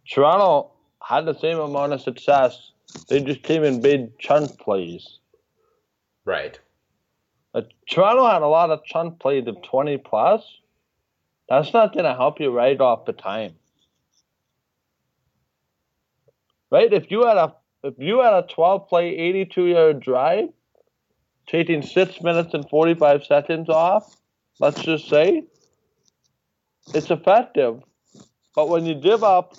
[0.10, 2.73] Toronto had the same amount of success.
[3.08, 5.19] They just came in big chunk plays.
[6.26, 6.60] Right.
[7.54, 10.43] But Toronto had a lot of chunk plays of 20 plus.
[11.49, 13.56] That's not going to help you right off the time.
[16.71, 16.91] Right?
[16.91, 17.53] If you had a
[17.84, 20.49] if you had a 12 play 82 yard drive,
[21.47, 24.15] taking 6 minutes and 45 seconds off,
[24.60, 25.43] let's just say,
[26.93, 27.82] it's effective.
[28.56, 29.56] But when you give up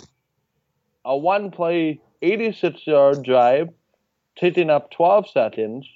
[1.05, 3.69] a one play 86 yard drive,
[4.37, 5.87] taking up 12 seconds,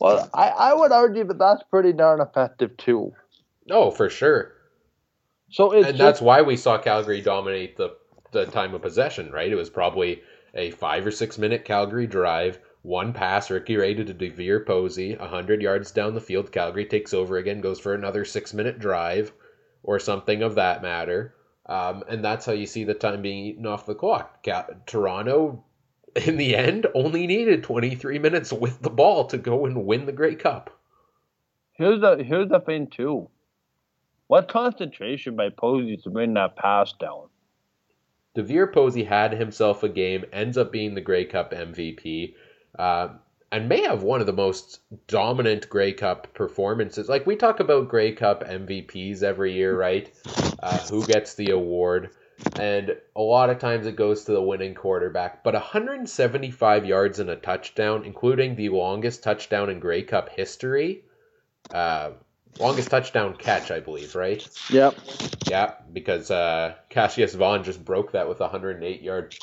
[0.00, 3.12] well, I, I would argue that that's pretty darn effective too.
[3.70, 4.51] Oh, for sure.
[5.52, 7.96] So it's and just, that's why we saw Calgary dominate the
[8.32, 9.30] the time of possession.
[9.30, 9.52] Right.
[9.52, 10.22] It was probably
[10.54, 12.58] a five or six minute Calgary drive.
[12.82, 16.50] One pass, Ricky Ray to DeVier Posey, 100 yards down the field.
[16.50, 19.32] Calgary takes over again, goes for another six minute drive
[19.84, 21.34] or something of that matter.
[21.66, 24.44] Um, and that's how you see the time being eaten off the clock.
[24.44, 25.64] Ca- Toronto,
[26.16, 30.12] in the end, only needed 23 minutes with the ball to go and win the
[30.12, 30.70] Grey Cup.
[31.74, 33.28] here's the here's the thing too.
[34.26, 37.28] What concentration by Posey to bring that pass down?
[38.36, 42.34] DeVier Posey had himself a game, ends up being the Grey Cup MVP,
[42.78, 43.08] uh,
[43.50, 47.10] and may have one of the most dominant Grey Cup performances.
[47.10, 50.10] Like we talk about Grey Cup MVPs every year, right?
[50.62, 52.10] Uh, who gets the award?
[52.58, 55.44] And a lot of times it goes to the winning quarterback.
[55.44, 61.04] But 175 yards and a touchdown, including the longest touchdown in Grey Cup history.
[61.72, 62.12] Uh,
[62.58, 64.46] longest touchdown catch, I believe, right?
[64.70, 64.94] Yep.
[65.48, 69.34] Yeah, because uh, Cassius Vaughn just broke that with a 108 yard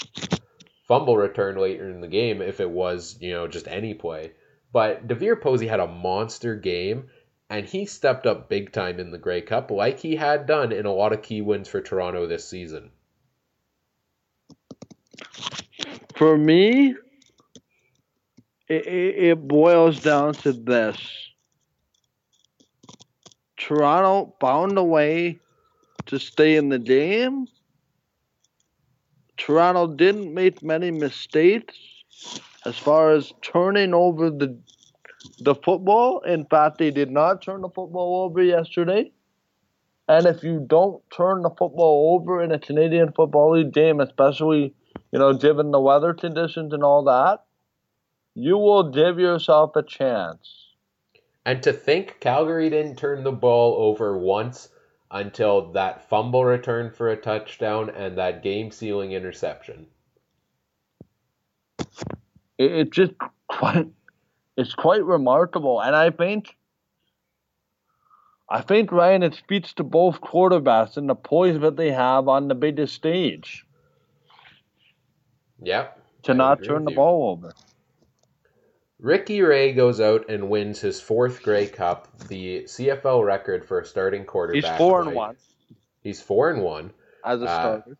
[0.88, 4.32] fumble return later in the game if it was, you know, just any play.
[4.72, 7.10] But DeVier Posey had a monster game,
[7.50, 10.86] and he stepped up big time in the Grey Cup, like he had done in
[10.86, 12.92] a lot of key wins for Toronto this season.
[16.16, 16.96] For me,
[18.68, 21.29] it, it, it boils down to this.
[23.60, 25.40] Toronto found a way
[26.08, 27.46] to stay in the game.
[29.38, 31.78] Toronto didn't make many mistakes
[32.66, 34.58] as far as turning over the
[35.40, 36.22] the football.
[36.22, 39.12] In fact, they did not turn the football over yesterday.
[40.08, 44.74] And if you don't turn the football over in a Canadian Football League game, especially,
[45.12, 47.44] you know, given the weather conditions and all that,
[48.34, 50.69] you will give yourself a chance.
[51.46, 54.70] And to think Calgary didn't turn the ball over once
[55.12, 59.88] until that fumble return for a touchdown and that game sealing interception.
[62.58, 63.14] It, it just
[63.48, 63.88] quite
[64.58, 65.82] it's quite remarkable.
[65.82, 66.56] And I think
[68.50, 72.48] I think Ryan it speaks to both quarterbacks and the poise that they have on
[72.48, 73.66] the biggest stage.
[75.62, 76.04] Yep.
[76.24, 76.98] To I not turn the you.
[76.98, 77.54] ball over.
[79.00, 83.86] Ricky Ray goes out and wins his fourth Grey Cup, the CFL record for a
[83.86, 84.64] starting quarterback.
[84.72, 85.38] He's four and one
[86.02, 86.92] He's four and one
[87.26, 87.98] as a Uh, starter.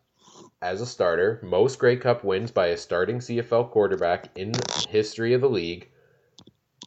[0.60, 1.40] as a starter.
[1.42, 5.88] Most Grey Cup wins by a starting CFL quarterback in the history of the league.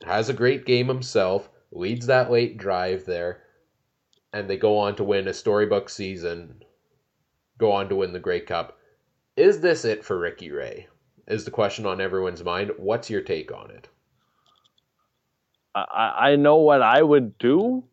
[0.06, 1.50] Has a great game himself.
[1.72, 3.42] Leads that late drive there,
[4.32, 6.64] and they go on to win a storybook season.
[7.58, 8.78] Go on to win the Grey Cup.
[9.36, 10.88] Is this it for Ricky Ray?
[11.28, 12.72] Is the question on everyone's mind.
[12.78, 13.88] What's your take on it?
[15.76, 17.84] I, I I know what I would do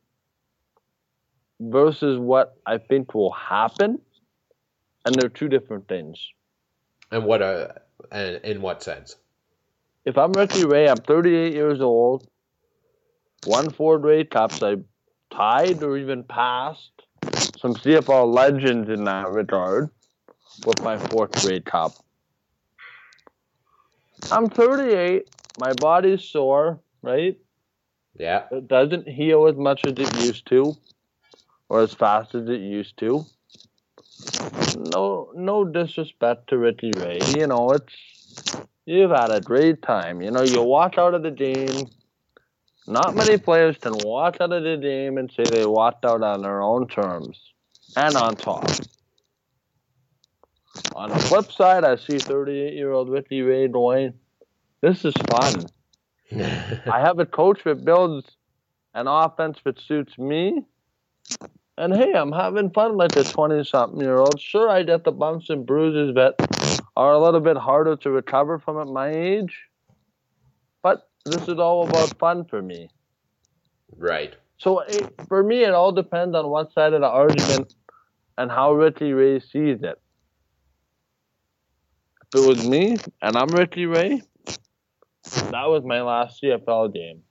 [1.60, 4.00] versus what I think will happen.
[5.04, 6.18] And they're two different things.
[7.10, 7.68] And what uh
[8.12, 9.16] and in what sense?
[10.04, 12.26] If I'm Ricky Ray, I'm 38 years old,
[13.46, 14.62] won four Grey Cups.
[14.62, 14.76] I
[15.30, 16.90] tied or even passed
[17.58, 19.90] some CFL legends in that regard
[20.64, 21.92] with my fourth Grey Cup.
[24.30, 25.28] I'm 38.
[25.58, 27.36] My body's sore, right?
[28.20, 28.44] Yeah.
[28.50, 30.76] It doesn't heal as much as it used to,
[31.70, 33.24] or as fast as it used to.
[34.76, 37.20] No, no disrespect to Ricky Ray.
[37.28, 37.94] You know, it's
[38.84, 40.20] you've had a great time.
[40.20, 41.88] You know, you walk out of the game.
[42.86, 46.42] Not many players can walk out of the game and say they walked out on
[46.42, 47.40] their own terms
[47.96, 48.70] and on top.
[50.94, 54.12] On the flip side, I see 38 year old Ricky Ray going,
[54.82, 55.70] This is fun.
[56.32, 58.26] I have a coach that builds
[58.94, 60.64] an offense that suits me.
[61.78, 64.40] And hey, I'm having fun like a 20 something year old.
[64.40, 66.34] Sure, I get the bumps and bruises that
[66.96, 69.56] are a little bit harder to recover from at my age.
[70.82, 72.90] But this is all about fun for me.
[73.96, 74.34] right.
[74.58, 77.74] So it, for me, it all depends on what side of the argument
[78.36, 79.98] and how Ricky Ray sees it.
[82.34, 84.22] If it was me and I'm Ricky Ray,
[85.24, 87.22] that was my last CFL game.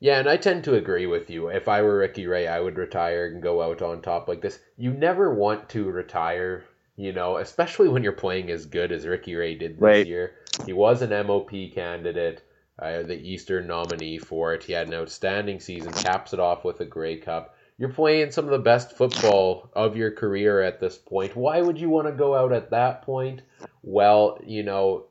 [0.00, 1.48] Yeah, and I tend to agree with you.
[1.48, 4.58] If I were Ricky Ray, I would retire and go out on top like this.
[4.76, 6.64] You never want to retire,
[6.96, 10.06] you know, especially when you're playing as good as Ricky Ray did this Right.
[10.06, 10.34] year.
[10.66, 12.42] He was an MOP candidate,
[12.78, 14.64] uh, the Eastern nominee for it.
[14.64, 17.56] He had an outstanding season, caps it off with a Grey Cup.
[17.78, 21.34] You're playing some of the best football of your career at this point.
[21.34, 23.42] Why would you want to go out at that point?
[23.82, 25.06] Well, you know,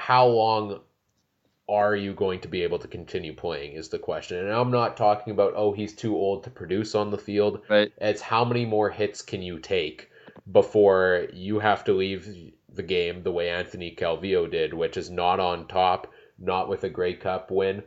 [0.00, 0.80] how long
[1.68, 4.38] are you going to be able to continue playing is the question.
[4.38, 7.60] And I'm not talking about oh he's too old to produce on the field.
[7.68, 7.92] Right.
[7.98, 10.10] It's how many more hits can you take
[10.50, 12.26] before you have to leave
[12.72, 16.88] the game the way Anthony Calvillo did, which is not on top, not with a
[16.88, 17.82] Grey Cup win,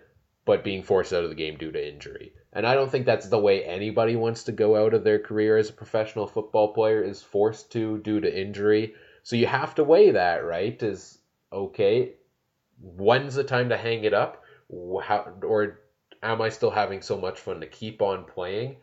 [0.45, 2.33] but being forced out of the game due to injury.
[2.53, 5.57] And I don't think that's the way anybody wants to go out of their career
[5.57, 8.93] as a professional football player is forced to due to injury.
[9.23, 10.81] So you have to weigh that, right?
[10.83, 11.17] Is
[11.53, 12.15] okay,
[12.79, 14.43] when's the time to hang it up?
[15.03, 15.79] How, or
[16.21, 18.77] am I still having so much fun to keep on playing?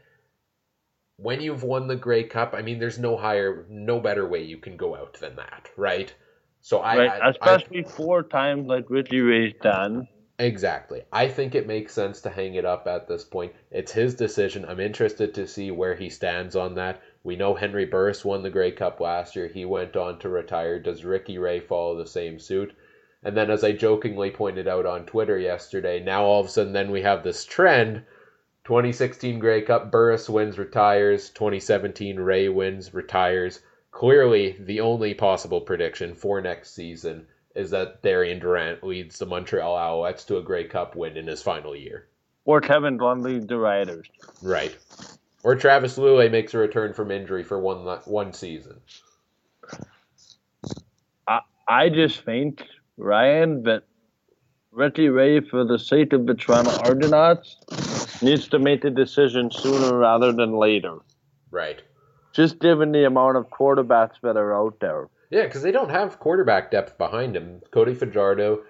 [1.17, 4.57] When you've won the Grey Cup, I mean, there's no higher, no better way you
[4.57, 6.15] can go out than that, right?
[6.63, 7.11] So I, Right.
[7.11, 10.07] I, I Especially four times like Ricky Ray's done.
[10.39, 11.03] Exactly.
[11.13, 13.53] I think it makes sense to hang it up at this point.
[13.71, 14.65] It's his decision.
[14.65, 17.03] I'm interested to see where he stands on that.
[17.23, 19.47] We know Henry Burris won the Grey Cup last year.
[19.47, 20.79] He went on to retire.
[20.79, 22.75] Does Ricky Ray follow the same suit?
[23.23, 26.73] And then, as I jokingly pointed out on Twitter yesterday, now all of a sudden,
[26.73, 28.05] then we have this trend
[28.65, 31.29] 2016 Grey Cup, Burris wins, retires.
[31.31, 33.61] 2017 Ray wins, retires.
[33.91, 39.77] Clearly, the only possible prediction for next season is that Darian Durant leads the Montreal
[39.77, 42.07] Alouettes to a Grey Cup win in his final year.
[42.45, 44.09] Or Kevin Glenn leads the Riders.
[44.41, 44.77] Right.
[45.43, 48.81] Or Travis Lulay makes a return from injury for one one season.
[51.27, 52.65] I I just think,
[52.97, 53.85] Ryan, that
[54.73, 57.57] Ricky Ray, for the sake of the Toronto Argonauts,
[58.23, 60.99] needs to make the decision sooner rather than later.
[61.51, 61.83] Right.
[62.33, 65.09] Just given the amount of quarterbacks that are out there.
[65.31, 67.63] Yeah, because they don't have quarterback depth behind him.
[67.73, 68.61] Cody Fajardo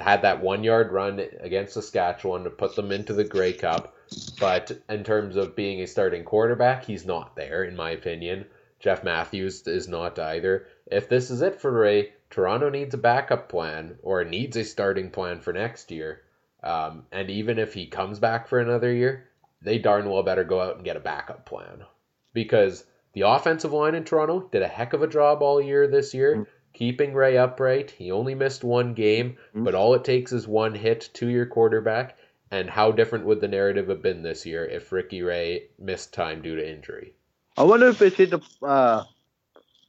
[0.00, 3.94] had that one yard run against Saskatchewan to put them into the Grey Cup,
[4.38, 8.46] but in terms of being a starting quarterback, he's not there, in my opinion.
[8.80, 10.66] Jeff Matthews is not either.
[10.86, 15.10] If this is it for Ray, Toronto needs a backup plan or needs a starting
[15.10, 16.22] plan for next year.
[16.62, 19.28] Um, and even if he comes back for another year,
[19.60, 21.84] they darn well better go out and get a backup plan
[22.32, 26.14] because the offensive line in Toronto did a heck of a job all year this
[26.14, 26.34] year.
[26.34, 26.42] Mm-hmm.
[26.72, 27.90] Keeping Ray upright.
[27.90, 29.64] He only missed one game, mm-hmm.
[29.64, 32.16] but all it takes is one hit to your quarterback.
[32.52, 36.42] And how different would the narrative have been this year if Ricky Ray missed time
[36.42, 37.14] due to injury?
[37.56, 39.04] I wonder if they need to uh,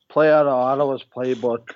[0.07, 1.71] play out of Ottawa's playbook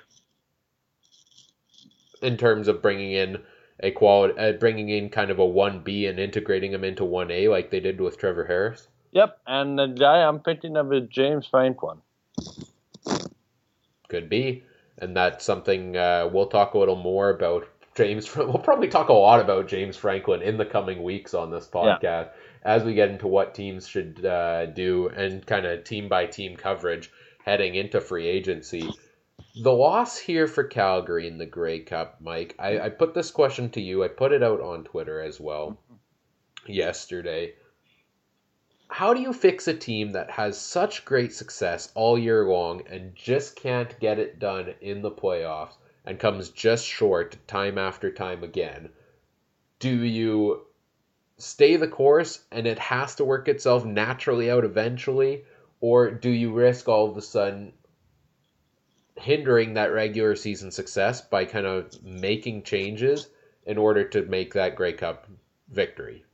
[2.22, 3.38] in terms of bringing in
[3.80, 7.30] a quality, uh, bringing in kind of a one B and integrating him into one
[7.30, 8.88] A like they did with Trevor Harris.
[9.12, 11.98] Yep, and the guy I'm thinking of is James Franklin.
[14.08, 14.64] Could be,
[14.96, 17.68] and that's something uh, we'll talk a little more about.
[17.98, 21.66] James, we'll probably talk a lot about James Franklin in the coming weeks on this
[21.66, 22.28] podcast yeah.
[22.62, 26.56] as we get into what teams should uh, do and kind of team by team
[26.56, 27.10] coverage
[27.44, 28.88] heading into free agency.
[29.64, 32.54] The loss here for Calgary in the Grey Cup, Mike.
[32.56, 34.04] I, I put this question to you.
[34.04, 35.76] I put it out on Twitter as well
[36.68, 37.54] yesterday
[38.90, 43.14] how do you fix a team that has such great success all year long and
[43.14, 45.74] just can't get it done in the playoffs
[46.08, 48.88] and comes just short time after time again?
[49.78, 50.62] Do you
[51.36, 55.44] stay the course and it has to work itself naturally out eventually?
[55.82, 57.74] Or do you risk all of a sudden
[59.16, 63.28] hindering that regular season success by kind of making changes
[63.66, 65.28] in order to make that Grey Cup
[65.70, 66.24] victory?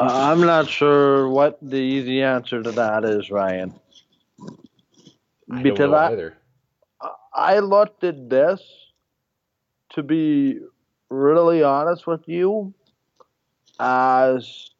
[0.00, 3.74] Uh, I'm not sure what the easy answer to that is, Ryan.
[5.50, 6.38] I because I, either.
[7.34, 8.62] I looked at this
[9.90, 10.58] to be
[11.10, 12.72] really honest with you
[13.78, 14.70] as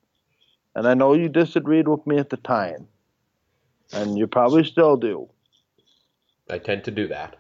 [0.75, 2.89] and I know you disagreed with me at the time,
[3.93, 5.29] and you probably still do.
[6.49, 7.37] I tend to do that.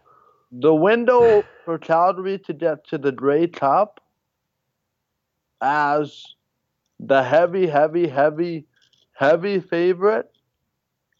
[0.51, 4.01] The window for Calgary to get to the Grey Cup
[5.63, 6.35] as
[7.01, 8.67] the heavy, heavy, heavy,
[9.15, 10.31] heavy favorite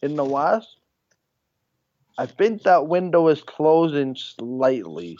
[0.01, 0.77] in the West,
[2.17, 5.17] I think that window is closing slightly.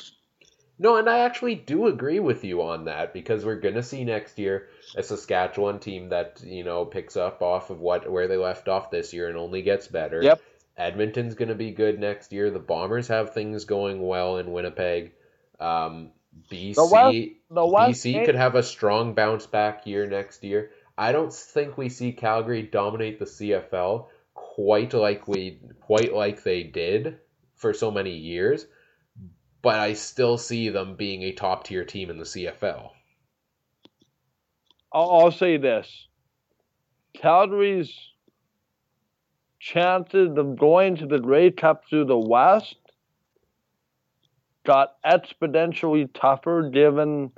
[0.79, 4.37] No, and I actually do agree with you on that because we're gonna see next
[4.39, 8.67] year a Saskatchewan team that you know picks up off of what where they left
[8.67, 10.21] off this year and only gets better.
[10.21, 10.41] Yep.
[10.75, 12.49] Edmonton's gonna be good next year.
[12.49, 15.13] The Bombers have things going well in Winnipeg.
[15.59, 16.11] Um,
[16.51, 17.17] BC, the West,
[17.51, 20.71] the West BC could have a strong bounce back year next year.
[20.97, 24.07] I don't think we see Calgary dominate the CFL
[24.53, 27.17] quite like we quite like they did
[27.55, 28.67] for so many years,
[29.63, 32.91] but I still see them being a top tier team in the CFL.
[34.91, 36.07] I'll, say this:
[37.15, 37.91] Calgary's
[39.59, 42.75] chances of going to the Grey Cup through the West
[44.67, 47.31] got exponentially tougher given,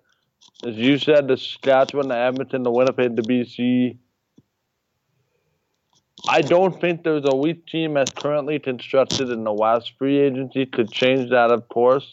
[0.65, 3.99] as you said, the Saskatchewan, the Edmonton, the Winnipeg, the BC.
[6.27, 10.65] I don't think there's a weak team as currently constructed in the West free agency
[10.65, 12.05] could change that, of course.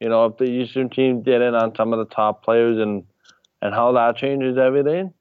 [0.00, 3.04] You know, if the Eastern team get in on some of the top players and
[3.62, 5.12] and how that changes everything.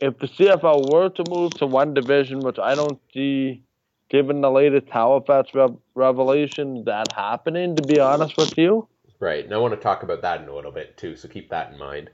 [0.00, 3.62] If the CFL were to move to one division, which I don't see
[4.08, 8.88] given the latest Halifax rev- revelation, that happening, to be honest with you.
[9.20, 9.44] Right.
[9.44, 11.72] And I want to talk about that in a little bit too, so keep that
[11.72, 12.10] in mind.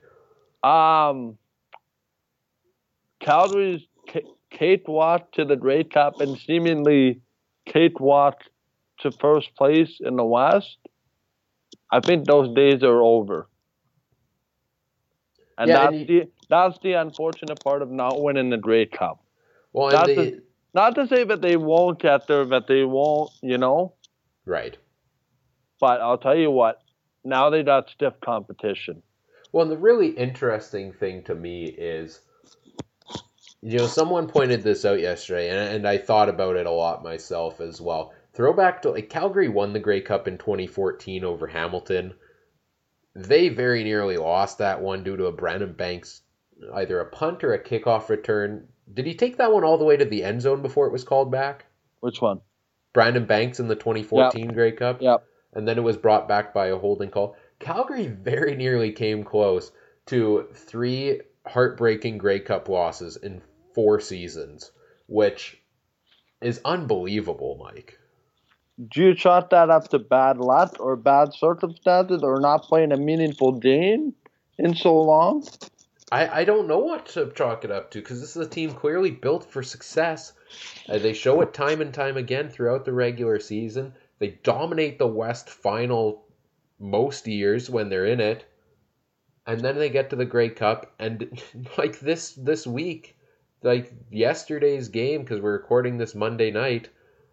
[0.62, 1.38] Um,
[3.20, 3.82] Calgary's
[4.50, 7.20] Kate Watt to the Grey Cup and seemingly
[7.66, 8.42] Kate Watt
[9.00, 10.78] to first place in the West.
[11.90, 13.48] I think those days are over.
[15.56, 18.86] And yeah, that's and you, the that's the unfortunate part of not winning the Grey
[18.86, 19.22] Cup.
[19.72, 20.42] Well, that's the,
[20.74, 23.94] not to say that they won't get there, that they won't, you know.
[24.44, 24.76] Right.
[25.80, 26.80] But I'll tell you what,
[27.24, 29.02] now they got stiff competition.
[29.52, 32.20] Well, and the really interesting thing to me is,
[33.62, 37.02] you know, someone pointed this out yesterday, and, and I thought about it a lot
[37.02, 38.12] myself as well.
[38.34, 42.14] Throwback to like Calgary won the Grey Cup in 2014 over Hamilton.
[43.14, 46.22] They very nearly lost that one due to a Brandon Banks,
[46.74, 49.96] either a punt or a kickoff return did he take that one all the way
[49.96, 51.66] to the end zone before it was called back?
[52.00, 52.40] Which one?
[52.92, 54.54] Brandon Banks in the 2014 yep.
[54.54, 55.02] Grey Cup.
[55.02, 55.24] Yep.
[55.52, 57.36] And then it was brought back by a holding call.
[57.58, 59.72] Calgary very nearly came close
[60.06, 63.42] to three heartbreaking Grey Cup losses in
[63.78, 64.72] four seasons.
[65.06, 65.56] which
[66.40, 67.96] is unbelievable, Mike.
[68.92, 72.96] Do you chalk that up to bad luck or bad circumstances or not playing a
[72.96, 74.14] meaningful game
[74.58, 75.46] in so long?
[76.10, 78.72] I, I don't know what to chalk it up to because this is a team
[78.72, 80.32] clearly built for success.
[80.88, 83.94] Uh, they show it time and time again throughout the regular season.
[84.18, 86.24] They dominate the West final
[86.80, 88.44] most years when they're in it.
[89.46, 91.40] And then they get to the Grey Cup and
[91.78, 93.14] like this this week,
[93.62, 96.88] like yesterday's game because we're recording this Monday night.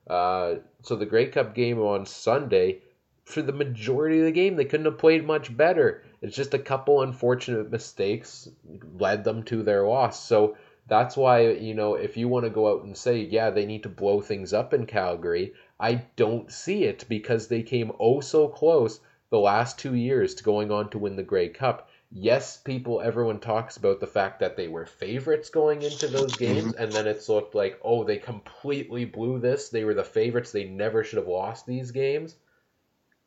[0.07, 2.79] Uh, so the Grey Cup game on Sunday,
[3.23, 6.03] for the majority of the game, they couldn't have played much better.
[6.21, 8.49] It's just a couple unfortunate mistakes
[8.97, 10.23] led them to their loss.
[10.27, 10.57] So
[10.87, 13.83] that's why, you know, if you want to go out and say, yeah, they need
[13.83, 18.47] to blow things up in Calgary, I don't see it because they came oh so
[18.47, 18.99] close
[19.29, 21.89] the last two years to going on to win the Grey Cup.
[22.11, 26.53] Yes, people, everyone talks about the fact that they were favorites going into those mm-hmm.
[26.53, 29.69] games, and then it's looked like, oh, they completely blew this.
[29.69, 30.51] They were the favorites.
[30.51, 32.35] They never should have lost these games.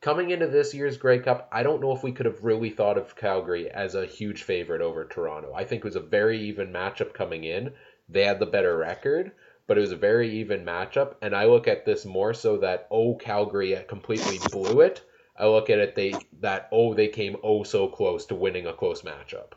[0.01, 2.97] Coming into this year's Grey Cup, I don't know if we could have really thought
[2.97, 5.53] of Calgary as a huge favorite over Toronto.
[5.53, 7.73] I think it was a very even matchup coming in.
[8.07, 9.33] They had the better record,
[9.67, 11.15] but it was a very even matchup.
[11.21, 15.01] And I look at this more so that, oh, Calgary completely blew it.
[15.39, 18.73] I look at it they that oh they came oh so close to winning a
[18.73, 19.53] close matchup.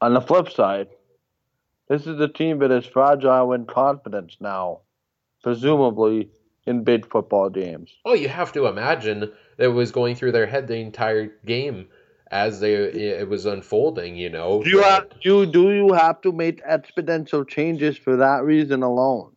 [0.00, 0.88] On the flip side,
[1.88, 4.80] this is a team that is fragile in confidence now,
[5.42, 6.28] presumably
[6.66, 7.90] in big football games.
[8.04, 11.88] Oh, you have to imagine it was going through their head the entire game
[12.30, 14.16] as they it was unfolding.
[14.16, 18.42] You know, do you have do do you have to make exponential changes for that
[18.42, 19.32] reason alone?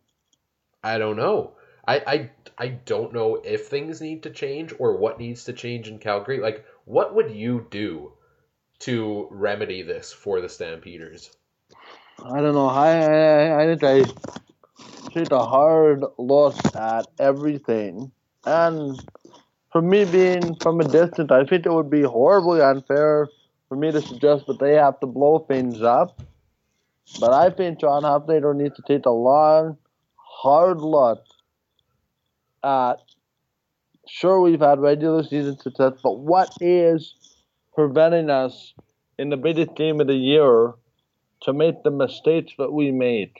[0.82, 1.52] I don't know.
[1.86, 5.88] I I I don't know if things need to change or what needs to change
[5.88, 6.38] in Calgary.
[6.38, 8.12] Like, what would you do
[8.80, 11.30] to remedy this for the Stampeders?
[12.22, 12.68] I don't know.
[12.68, 18.12] I I, I think I take a hard look at everything.
[18.44, 19.00] And
[19.72, 23.28] for me being from a distance, I think it would be horribly unfair
[23.68, 26.20] for me to suggest that they have to blow things up.
[27.18, 29.78] But I think John Hufnagel needs to take a long,
[30.16, 31.24] hard look
[32.64, 32.96] at.
[34.08, 37.14] Sure, we've had regular season success, but what is
[37.74, 38.74] preventing us
[39.18, 40.72] in the biggest game of the year
[41.42, 43.32] to make the mistakes that we made?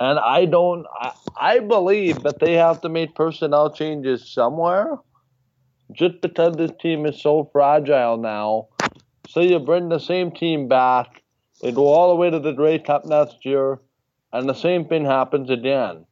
[0.00, 4.96] And I don't, I, I believe that they have to make personnel changes somewhere
[5.92, 8.68] just because this team is so fragile now.
[9.28, 11.22] So you bring the same team back,
[11.60, 13.78] they go all the way to the Grey Cup next year,
[14.32, 16.06] and the same thing happens again.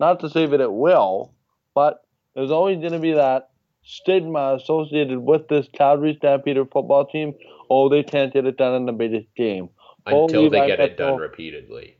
[0.00, 1.34] Not to say that it will,
[1.74, 3.50] but there's always going to be that
[3.84, 7.34] stigma associated with this Calgary Stampeder football team.
[7.70, 9.68] Oh, they can't get it done in the biggest game.
[10.06, 11.96] Until they get it done repeatedly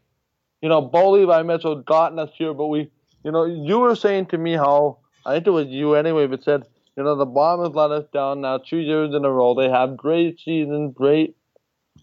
[0.65, 2.91] you know, Bo Levi Mitchell gotten us here, but we,
[3.23, 6.43] you know, you were saying to me how, I think it was you anyway, but
[6.43, 6.63] said,
[6.97, 9.53] you know, the Bombers let us down now two years in a row.
[9.55, 11.37] They have great seasons, great.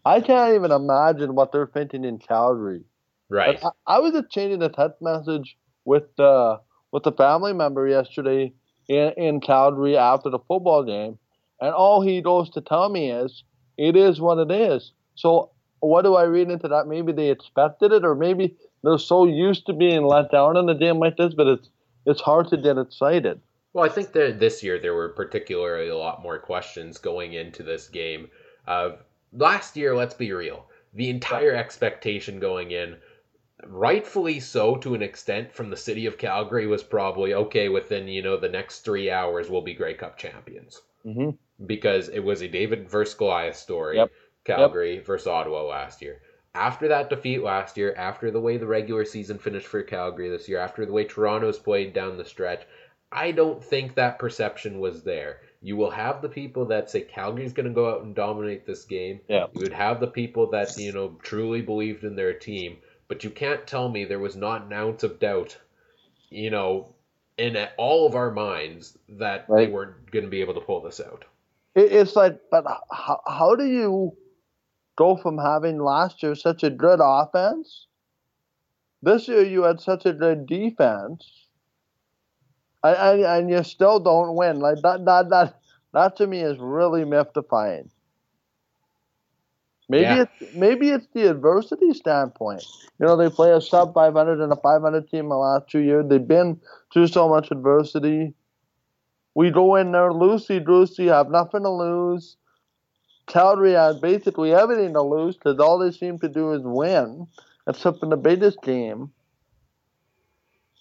[0.06, 2.84] I can't even imagine what they're thinking in Calgary.
[3.32, 3.60] Right.
[3.64, 6.60] I, I, was just changing a text message with the
[6.92, 8.54] with a family member yesterday
[8.88, 11.18] in, in Calgary after the football game,
[11.60, 13.44] and all he goes to tell me is,
[13.78, 14.92] it is what it is.
[15.16, 16.88] So what do I read into that?
[16.88, 20.76] Maybe they expected it, or maybe they're so used to being let down in a
[20.76, 21.70] game like this, but it's
[22.06, 23.40] it's hard to get excited.
[23.74, 27.64] Well, I think that this year there were particularly a lot more questions going into
[27.64, 28.30] this game.
[28.68, 28.92] Uh,
[29.32, 32.98] last year, let's be real, the entire expectation going in,
[33.68, 37.70] rightfully so to an extent, from the city of Calgary was probably okay.
[37.70, 40.82] Within you know the next three hours, we'll be Grey Cup champions.
[41.05, 41.32] Mm-hmm.
[41.66, 43.97] Because it was a David versus Goliath story.
[43.97, 44.12] Yep.
[44.43, 45.05] Calgary yep.
[45.05, 46.22] versus Ottawa last year.
[46.53, 50.49] After that defeat last year, after the way the regular season finished for Calgary this
[50.49, 52.64] year, after the way Toronto's played down the stretch,
[53.12, 55.41] I don't think that perception was there.
[55.62, 58.84] You will have the people that say Calgary's going to go out and dominate this
[58.84, 59.22] game.
[59.28, 59.45] Yeah.
[59.53, 62.78] You would have the people that, you know, truly believed in their team,
[63.12, 65.57] but you can't tell me there was not an ounce of doubt,
[66.30, 66.95] you know,
[67.38, 69.66] in all of our minds that right.
[69.66, 71.26] they weren't going to be able to pull this out.
[71.76, 74.16] It's like, but how, how do you
[74.95, 77.88] go from having last year such a good offense.
[79.01, 81.30] This year you had such a good defense,
[82.82, 84.62] and, and, and you still don't win.
[84.62, 85.59] Like that, that, that,
[85.93, 87.89] that to me is really mystifying.
[89.92, 90.26] Maybe yeah.
[90.42, 92.64] it's maybe it's the adversity standpoint.
[93.00, 96.06] You know, they play a sub 500 and a 500 team the last two years.
[96.08, 96.60] They've been
[96.92, 98.34] through so much adversity.
[99.36, 102.38] We go in there loosey goosey, have nothing to lose
[103.32, 107.28] Calgary has basically everything to lose because all they seem to do is win,
[107.68, 109.12] except in the biggest game.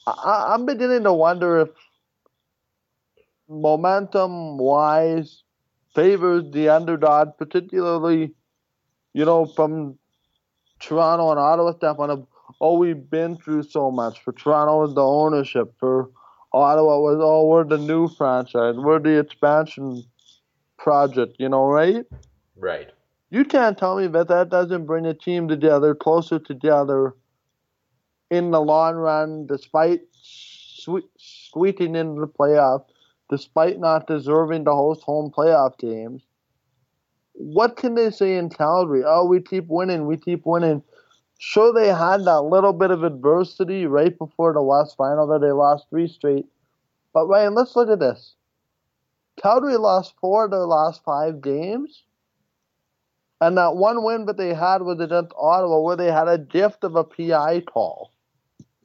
[0.07, 1.69] I, I'm beginning to wonder if
[3.49, 5.45] momentum wise
[5.95, 8.35] favors the underdog, particularly,
[9.13, 9.99] you know, from
[10.79, 12.27] Toronto and Ottawa standpoint
[12.61, 14.23] oh, we've been through so much.
[14.23, 15.75] For Toronto was the ownership.
[15.79, 16.11] For
[16.53, 18.77] Ottawa was, oh, we're the new franchise.
[18.77, 20.05] We're the expansion
[20.79, 22.05] project, you know, right?
[22.57, 22.91] Right.
[23.31, 27.15] You can't tell me that that doesn't bring a team together, closer together
[28.31, 32.85] in the long run, despite swe- squeaking into the playoff,
[33.29, 36.23] despite not deserving to host home playoff games.
[37.43, 39.03] What can they say in Calgary?
[39.05, 40.83] Oh, we keep winning, we keep winning.
[41.39, 45.53] Sure, they had that little bit of adversity right before the last final that they
[45.53, 46.45] lost three straight.
[47.15, 48.35] But Ryan, let's look at this.
[49.41, 52.03] Calgary lost four of their last five games.
[53.41, 56.85] And that one win that they had was against Ottawa, where they had a gift
[56.85, 58.13] of a PI call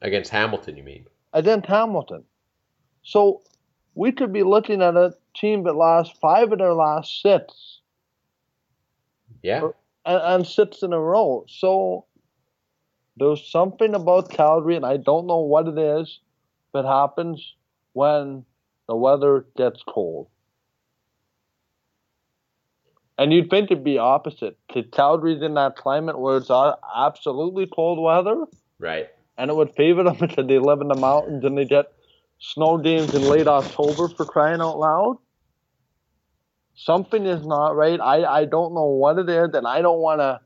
[0.00, 1.06] Against Hamilton, you mean?
[1.34, 2.24] against Hamilton.
[3.02, 3.42] So
[3.94, 7.75] we could be looking at a team that lost five of their last six
[9.42, 9.68] Yeah.
[10.04, 11.44] and, and six in a row.
[11.48, 12.06] So
[13.16, 16.20] there's something about Calgary, and I don't know what it is
[16.72, 17.54] that happens
[17.92, 18.44] when
[18.88, 20.28] the weather gets cold.
[23.18, 24.58] And you'd think it'd be opposite.
[24.92, 28.44] Calgary's in that climate where it's absolutely cold weather,
[28.78, 29.08] Right.
[29.38, 31.86] and it would favor them because they live in the mountains and they get
[32.38, 35.16] snow games in late October for crying out loud.
[36.76, 37.98] Something is not right.
[38.00, 40.40] I, I don't know what it is, and I don't want to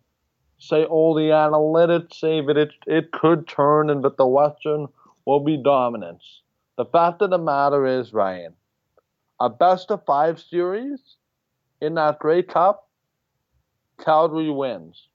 [0.59, 4.87] say, oh, the analytics say that it, it could turn and that the Western
[5.27, 6.43] will be dominance.
[6.77, 8.55] The fact of the matter is, Ryan,
[9.41, 11.01] a best of five series
[11.81, 12.89] in that Grey Cup,
[13.99, 15.09] Calgary wins.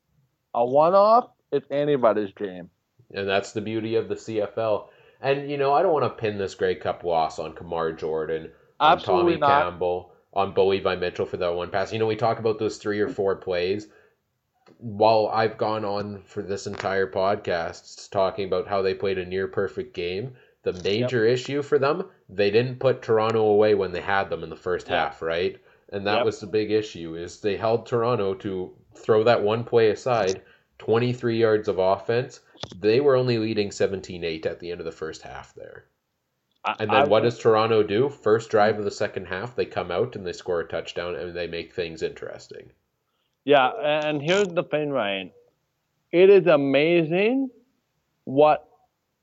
[0.54, 2.70] A one off, it's anybody's game.
[3.14, 4.88] And that's the beauty of the CFL.
[5.22, 8.50] And, you know, I don't want to pin this Grey Cup loss on Kamar Jorden,
[8.80, 9.64] on Absolutely Tommy not.
[9.64, 11.94] Campbell, on Bo Levi Mitchell for that one pass.
[11.94, 13.88] You know, we talk about those three or four plays.
[14.80, 19.48] While I've gone on for this entire podcast talking about how they played a near
[19.48, 24.30] perfect game, the major issue for them, they didn't put Toronto away when they had
[24.30, 24.98] them in the first Yep.
[24.98, 25.58] half, right?
[25.90, 26.26] And that Yep.
[26.26, 30.42] was the big issue is they held Toronto to throw that one play aside,
[30.80, 32.42] 23 yards of offense.
[32.74, 35.86] They were only leading 17-8 at the end of the first half there.
[36.80, 38.10] And then I- what does Toronto do?
[38.10, 41.36] First drive of the second half, they come out and they score a touchdown and
[41.36, 42.72] they make things interesting.
[43.44, 45.32] Yeah, and here's the thing, Ryan.
[46.12, 47.52] It is amazing
[48.24, 48.68] what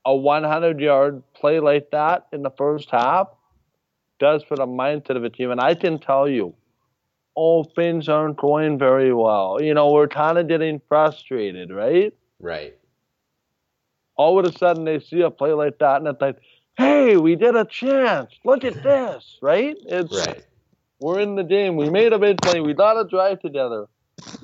[0.05, 3.27] a 100 yard play like that in the first half
[4.19, 5.51] does for the mindset of a team.
[5.51, 6.55] And I can tell you,
[7.35, 9.61] oh, things aren't going very well.
[9.61, 12.13] You know, we're kind of getting frustrated, right?
[12.39, 12.77] Right.
[14.15, 16.37] All of a sudden, they see a play like that, and it's like,
[16.77, 18.31] hey, we did a chance.
[18.43, 19.75] Look at this, right?
[19.85, 20.43] It's, Right.
[20.99, 21.75] we're in the game.
[21.75, 22.61] We made a big play.
[22.61, 23.87] We got a drive together.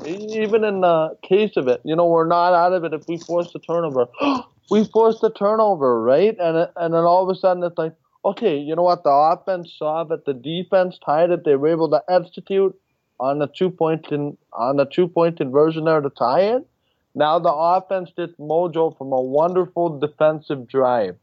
[0.05, 3.17] Even in the case of it, you know, we're not out of it if we
[3.17, 4.07] force the turnover.
[4.69, 6.36] we forced the turnover, right?
[6.39, 7.93] And and then all of a sudden it's like,
[8.25, 9.03] okay, you know what?
[9.03, 11.43] The offense saw that the defense tied it.
[11.43, 12.75] They were able to execute
[13.19, 16.67] on the two point in on the two point conversion there to tie it.
[17.15, 21.17] Now the offense did mojo from a wonderful defensive drive.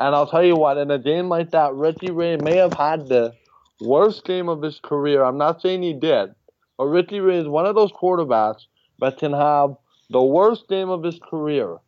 [0.00, 3.08] And I'll tell you what, in a game like that, Ricky Ray may have had
[3.08, 3.34] the
[3.80, 5.22] worst game of his career.
[5.22, 6.34] I'm not saying he did,
[6.76, 8.66] but Ricky Ray is one of those quarterbacks
[9.00, 9.76] that can have
[10.10, 11.78] the worst game of his career.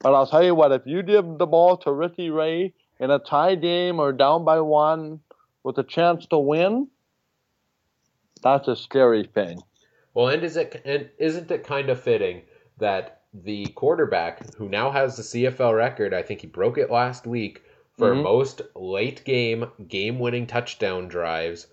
[0.00, 3.18] But I'll tell you what, if you give the ball to Ricky Ray in a
[3.18, 5.20] tie game or down by one
[5.62, 6.88] with a chance to win,
[8.42, 9.60] that's a scary thing.
[10.14, 12.42] Well, and is it and isn't it kind of fitting
[12.78, 17.26] that the quarterback who now has the CFL record, I think he broke it last
[17.26, 17.62] week
[17.98, 18.22] for Mhm.
[18.22, 21.66] most late game game-winning touchdown drives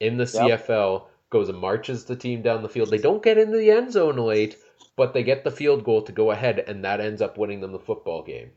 [0.00, 0.60] in the Yep.
[0.60, 2.90] CFL goes and marches the team down the field.
[2.90, 4.56] They don't get into the end zone late,
[4.96, 7.72] but they get the field goal to go ahead and that ends up winning them
[7.72, 8.52] the football game.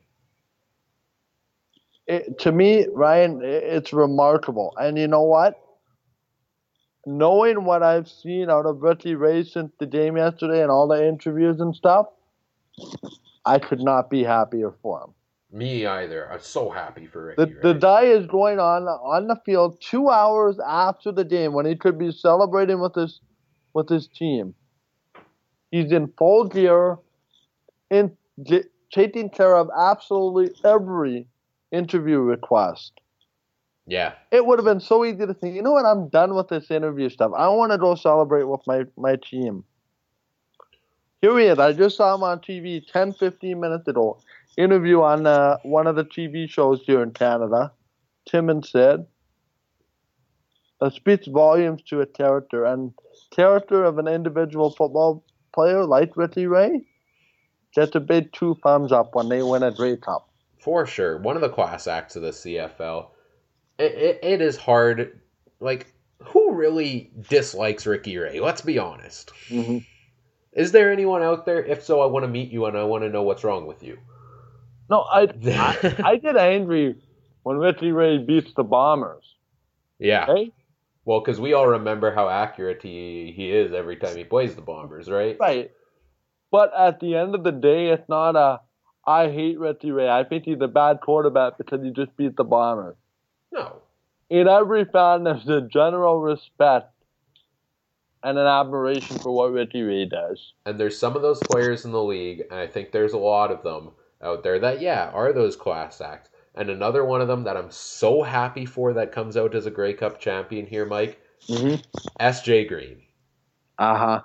[2.08, 4.74] it, to me, Ryan, it's remarkable.
[4.78, 5.60] And you know what?
[7.06, 11.08] Knowing what I've seen out of Ricky Ray since the game yesterday and all the
[11.08, 12.08] interviews and stuff,
[13.46, 15.14] I could not be happier for him.
[15.52, 16.32] Me either.
[16.32, 17.46] I'm so happy for Ricky.
[17.46, 21.66] The, the guy is going on on the field two hours after the game when
[21.66, 23.20] he could be celebrating with his
[23.74, 24.54] with his team.
[25.72, 26.98] He's in full gear,
[27.90, 28.16] in
[28.92, 31.28] taking care of absolutely every
[31.72, 32.94] interview request.
[33.86, 34.14] Yeah.
[34.32, 36.70] It would have been so easy to think, you know what, I'm done with this
[36.70, 37.32] interview stuff.
[37.36, 39.64] I want to go celebrate with my, my team.
[41.22, 41.60] Here he is.
[41.60, 44.20] I just saw him on TV 10, 15 minutes ago.
[44.58, 47.72] Interview on uh, one of the TV shows here in Canada.
[48.26, 49.06] Tim and Sid.
[50.80, 52.66] That speaks volumes to a character.
[52.66, 52.94] And
[53.32, 56.86] character of an individual football player like Ricky Ray
[57.76, 60.30] gets a big two thumbs up when they win a Grey Cup.
[60.60, 61.18] For sure.
[61.18, 63.08] One of the class acts of the CFL.
[63.78, 65.20] It, it, it is hard.
[65.60, 68.40] Like, who really dislikes Ricky Ray?
[68.40, 69.34] Let's be honest.
[69.50, 69.80] Mm-hmm.
[70.60, 71.64] Is there anyone out there?
[71.64, 73.82] If so, I want to meet you and I want to know what's wrong with
[73.82, 73.98] you.
[74.90, 76.96] No, I, I, I get angry
[77.44, 79.24] when Ricky Ray beats the Bombers.
[80.00, 80.26] Yeah.
[80.28, 80.52] Okay?
[81.06, 84.62] Well, because we all remember how accurate he, he is every time he plays the
[84.62, 85.38] Bombers, right?
[85.40, 85.72] Right.
[86.52, 88.60] But at the end of the day, it's not a
[89.08, 90.10] I hate Ricky Ray.
[90.10, 92.98] I think he's a bad quarterback because he just beat the Bombers.
[93.54, 93.78] No.
[94.30, 96.92] In every fan, there's a general respect
[98.24, 100.54] and an admiration for what Ricky Ray does.
[100.66, 103.52] And there's some of those players in the league, and I think there's a lot
[103.52, 103.92] of them
[104.22, 106.30] out there that, yeah, are those class acts.
[106.56, 109.72] And another one of them that I'm so happy for that comes out as a
[109.72, 111.82] Grey Cup champion here, Mike, Mm-hmm.
[112.20, 112.66] S.J.
[112.66, 113.02] Green
[113.78, 114.22] Uh huh.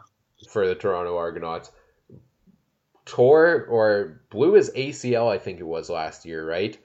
[0.49, 1.70] for the Toronto Argonauts.
[3.05, 6.76] Tore or blew his ACL, I think it was last year, right?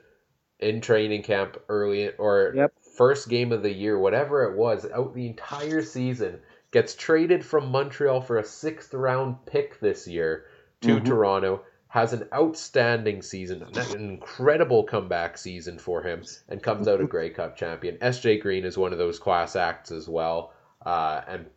[0.60, 2.74] In training camp early or Yep.
[2.97, 6.41] first game of the year, whatever it was, out the entire season.
[6.72, 10.45] Gets traded from Montreal for a sixth round pick this year
[10.82, 11.05] to Mhm.
[11.05, 11.63] Toronto.
[11.88, 17.32] Has an outstanding season, an incredible comeback season for him, and comes out a Grey
[17.32, 17.97] Cup champion.
[17.99, 20.53] SJ Green is one of those class acts as well,
[20.86, 21.47] uh, and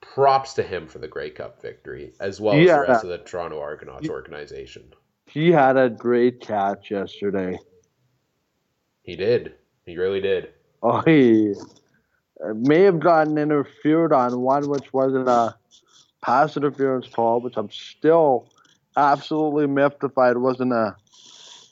[0.00, 3.18] props to him for the Grey Cup victory, as well as the rest of the
[3.18, 4.94] Toronto Argonauts organization.
[5.26, 7.58] He had a great catch yesterday.
[9.02, 9.56] He did.
[9.84, 10.52] He really did.
[10.80, 11.54] Oh, he
[12.54, 15.54] may have gotten interfered on one, which wasn't a
[16.22, 18.48] pass interference call, which I'm still
[18.96, 20.96] absolutely mystified wasn't a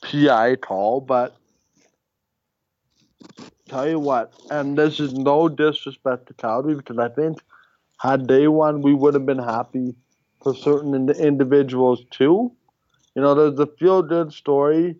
[0.01, 1.01] PI call.
[1.01, 1.35] But
[3.67, 7.39] tell you what, and this is no disrespect to Calgary because I think
[7.99, 9.95] had they won, we would have been happy
[10.43, 12.51] for certain ind- individuals too.
[13.15, 14.95] You know, there's a feel good story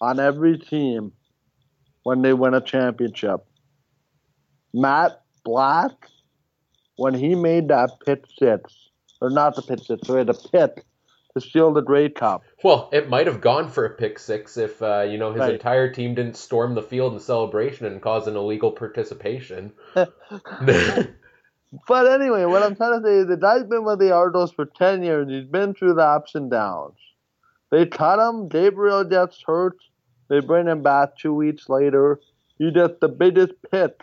[0.00, 1.12] on every team
[2.02, 3.46] when they win a championship.
[4.74, 5.92] Matt Black,
[6.96, 10.84] when he made that pit six, or not the pit six, sorry, the pit
[11.34, 12.42] to steal the Grey Cup.
[12.62, 15.54] Well, it might have gone for a pick six if uh, you know his Right.
[15.54, 19.72] entire team didn't storm the field in celebration and cause an illegal participation.
[21.88, 24.66] But anyway, what I'm trying to say is the guy's been with the Argos for
[24.66, 25.28] 10 years.
[25.28, 26.98] He's been through the ups and downs.
[27.70, 28.48] They cut him.
[28.48, 29.78] Gabriel gets hurt.
[30.28, 32.20] They bring him back two weeks later.
[32.58, 33.98] He gets the biggest pit,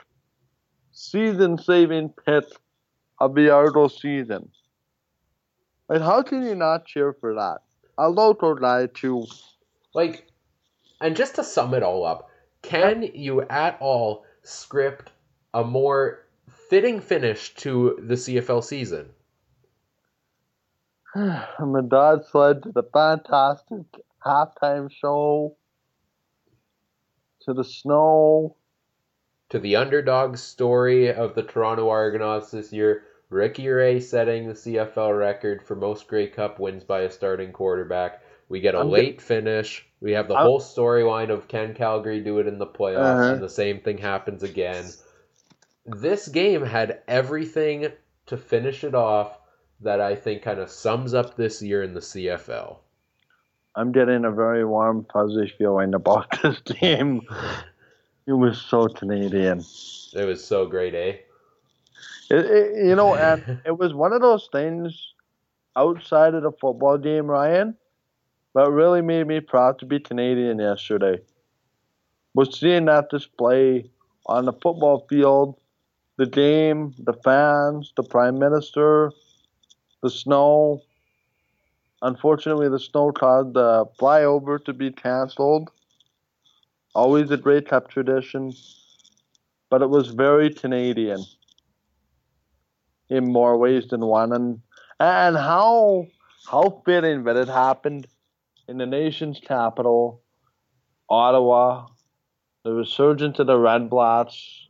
[0.91, 2.45] season saving pit
[3.19, 4.49] of the Argos season.
[5.87, 7.59] Like, how can you not cheer for that?
[7.97, 9.25] A local guy, too.
[9.93, 10.27] like,
[11.01, 12.29] and just to sum it all up,
[12.61, 15.11] can you at all script
[15.53, 16.25] a more
[16.69, 19.09] fitting finish to the CFL season?
[21.15, 23.85] and the sled to the fantastic
[24.23, 25.55] halftime show,
[27.41, 28.55] to the snow.
[29.49, 35.17] To the underdog story of the Toronto Argonauts this year, Ricky Ray setting the CFL
[35.17, 38.21] record for most Grey Cup wins by a starting quarterback.
[38.47, 39.87] We get a I'm late finish.
[40.01, 43.33] We have the I'm- whole storyline of can Calgary do it in the playoffs, Uh-huh.
[43.33, 44.85] and the same thing happens again.
[45.85, 47.91] This game had everything
[48.27, 49.39] to finish it off
[49.81, 52.77] that I think kind of sums up this year in the CFL.
[53.75, 57.21] I'm getting a very warm, fuzzy feeling about this game.
[58.29, 59.65] It was so Canadian.
[60.13, 61.15] It was so great, eh?
[62.29, 65.15] It, it, you know, and it was one of those things
[65.75, 67.75] outside of the football game, Ryan,
[68.53, 71.19] but really made me proud to be Canadian yesterday.
[72.35, 73.89] Was seeing that display
[74.27, 75.59] on the football field,
[76.17, 79.11] the game, the fans, the prime minister,
[80.03, 80.83] the snow.
[82.03, 85.71] Unfortunately, the snow caused the flyover to be canceled.
[86.95, 88.53] Always a Grey Cup tradition,
[89.69, 91.23] but it was very Canadian
[93.09, 94.61] in more ways than one, and
[94.99, 96.07] and how
[96.49, 98.07] how fitting that it happened
[98.67, 100.21] in the nation's capital,
[101.09, 101.87] Ottawa,
[102.63, 104.67] the resurgence of the Red Blacks.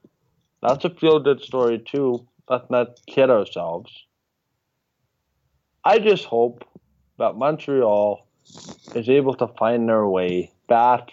[0.61, 2.27] That's a feel good story too.
[2.49, 3.91] Let's not kid ourselves.
[5.85, 6.65] I just hope
[7.17, 8.27] that Montreal
[8.95, 11.11] is able to find their way back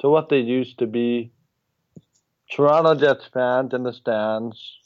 [0.00, 1.30] to what they used to be
[2.50, 4.78] Toronto Jets fans in the stands.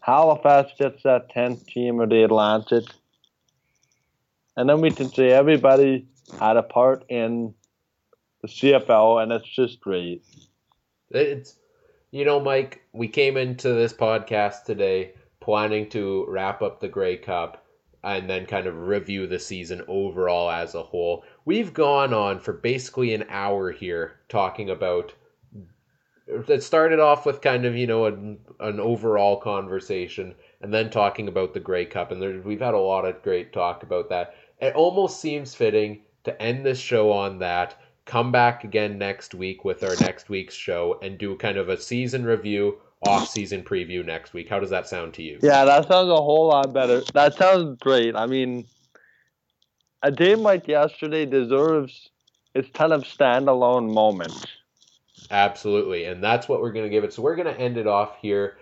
[0.00, 2.84] Halifax gets that 10th team of the Atlantic.
[4.56, 6.06] And then we can say everybody
[6.38, 7.54] had a part in
[8.42, 10.24] the CFL, and it's just great.
[11.10, 11.56] It's,
[12.10, 17.16] you know, Mike, we came into this podcast today planning to wrap up the Grey
[17.16, 17.61] Cup
[18.04, 21.24] and then kind of review the season overall as a whole.
[21.44, 25.14] We've gone on for basically an hour here talking about.
[26.26, 31.28] It started off with kind of you know an, an overall conversation, and then talking
[31.28, 34.34] about the Grey Cup, and there, we've had a lot of great talk about that.
[34.60, 37.78] It almost seems fitting to end this show on that.
[38.04, 41.80] Come back again next week with our next week's show and do kind of a
[41.80, 44.48] season review off-season preview next week.
[44.48, 45.38] How does that sound to you?
[45.42, 47.02] Yeah, that sounds a whole lot better.
[47.14, 48.14] That sounds great.
[48.14, 48.66] I mean,
[50.02, 52.10] a game like yesterday deserves
[52.54, 54.46] its kind of standalone moment.
[55.30, 57.12] Absolutely, and that's what we're going to give it.
[57.12, 58.58] So we're going to end it off here.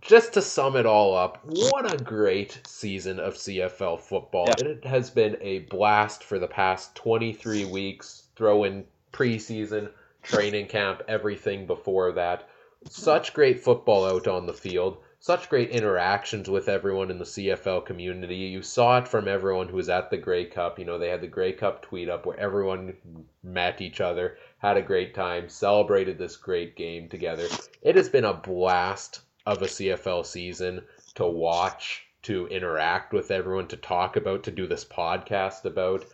[0.00, 4.46] Just to sum it all up, what a great season of CFL football.
[4.58, 4.68] Yeah.
[4.68, 8.24] It has been a blast for the past 23 weeks.
[8.34, 9.90] Throw in preseason,
[10.22, 12.48] training camp, everything before that
[12.88, 17.86] such great football out on the field, such great interactions with everyone in the CFL
[17.86, 18.34] community.
[18.34, 20.78] You saw it from everyone who was at the Grey Cup.
[20.78, 22.96] You know, they had the Grey Cup tweet up where everyone
[23.42, 27.46] met each other, had a great time, celebrated this great game together.
[27.82, 30.82] It has been a blast of a CFL season
[31.14, 36.04] to watch, to interact with everyone, to talk about, to do this podcast about.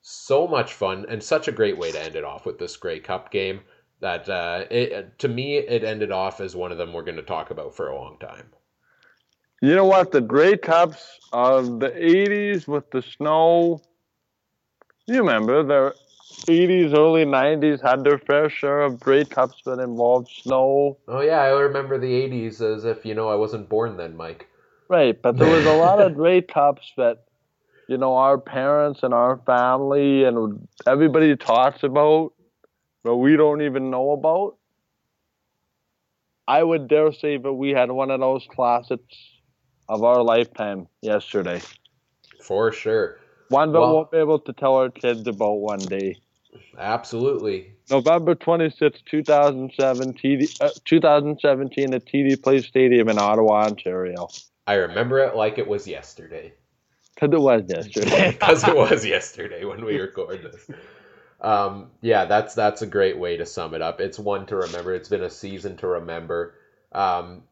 [0.00, 3.00] So much fun and such a great way to end it off with this Grey
[3.00, 3.60] Cup game
[4.00, 7.22] that uh, it, to me it ended off as one of them we're going to
[7.22, 8.50] talk about for a long time.
[9.62, 10.12] You know what?
[10.12, 13.80] The Grey Cups of the '80s with the snow.
[15.06, 15.94] You remember the
[16.46, 20.98] '80s, early '90s had their fair share of Grey Cups that involved snow.
[21.08, 24.46] Oh yeah, I remember the '80s as if you know I wasn't born then, Mike.
[24.88, 27.24] Right, but there was a lot of Grey Cups that
[27.88, 32.32] you know our parents and our family and everybody talks about
[33.06, 34.56] but we don't even know about.
[36.48, 39.14] I would dare say that we had one of those classics
[39.88, 41.62] of our lifetime yesterday.
[42.42, 43.18] For sure.
[43.48, 46.16] One that well, we'll be able to tell our kids about one day.
[46.76, 47.74] Absolutely.
[47.88, 54.26] November 26, 2007, TD, uh, 2017 at TD Place Stadium in Ottawa, Ontario.
[54.66, 56.52] I remember it like it was yesterday.
[57.14, 58.32] Because it was yesterday.
[58.40, 60.68] Because it was yesterday when we recorded this.
[61.40, 64.00] Um, yeah, that's that's a great way to sum it up.
[64.00, 64.94] It's one to remember.
[64.94, 66.54] It's been a season to remember.
[66.92, 67.42] Um,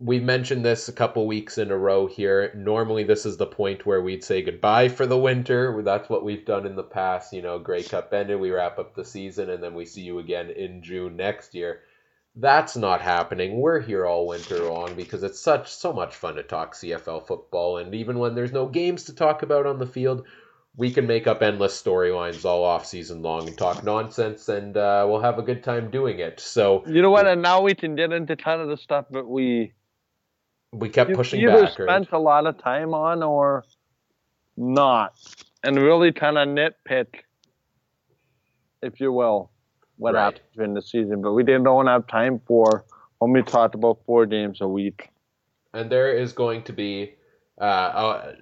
[0.00, 2.52] we mentioned this a couple weeks in a row here.
[2.56, 5.80] Normally, this is the point where we'd say goodbye for the winter.
[5.82, 7.32] That's what we've done in the past.
[7.32, 10.18] You know, Grey Cup ended, we wrap up the season, and then we see you
[10.18, 11.82] again in June next year.
[12.36, 13.60] That's not happening.
[13.60, 17.78] We're here all winter long because it's such so much fun to talk CFL football,
[17.78, 20.26] and even when there's no games to talk about on the field,
[20.76, 25.06] we can make up endless storylines all off season long and talk nonsense, and uh,
[25.08, 26.40] we'll have a good time doing it.
[26.40, 27.26] So you know what?
[27.26, 29.72] And now we can get into kind of the stuff that we
[30.72, 31.72] we kept pushing either back.
[31.72, 32.12] spent right?
[32.12, 33.64] a lot of time on or
[34.56, 35.14] not,
[35.62, 37.06] and really kind of nitpick,
[38.82, 39.50] if you will,
[39.96, 40.24] what right.
[40.24, 41.22] happened during the season.
[41.22, 42.84] But we didn't don't have time for
[43.18, 45.10] when we talked about four games a week.
[45.72, 47.14] And there is going to be
[47.60, 47.64] uh,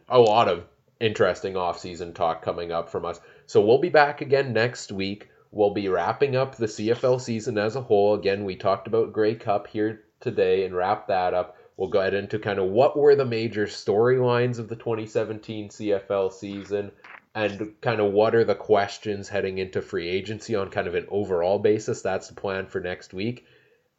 [0.08, 0.64] a, a lot of
[1.02, 3.20] interesting off-season talk coming up from us.
[3.46, 5.28] So we'll be back again next week.
[5.50, 8.14] We'll be wrapping up the CFL season as a whole.
[8.14, 11.56] Again, we talked about Grey Cup here today and wrap that up.
[11.76, 16.32] We'll go ahead into kind of what were the major storylines of the 2017 CFL
[16.32, 16.92] season
[17.34, 21.06] and kind of what are the questions heading into free agency on kind of an
[21.10, 22.02] overall basis.
[22.02, 23.44] That's the plan for next week.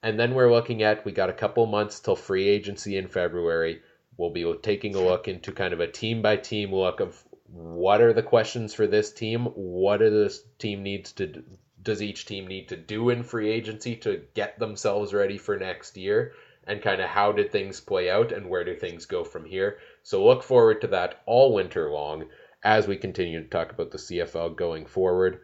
[0.02, 3.82] And then we're looking at we got a couple months till free agency in February.
[4.18, 8.02] We'll be taking a look into kind of a team by team look of what
[8.02, 9.46] are the questions for this team?
[9.46, 11.44] What does this team needs to
[11.82, 15.98] does each team need to do in free agency to get themselves ready for next
[15.98, 16.34] year?
[16.66, 19.80] And kind of how did things play out and where do things go from here?
[20.02, 22.26] So look forward to that all winter long
[22.64, 25.42] as we continue to talk about the CFL going forward.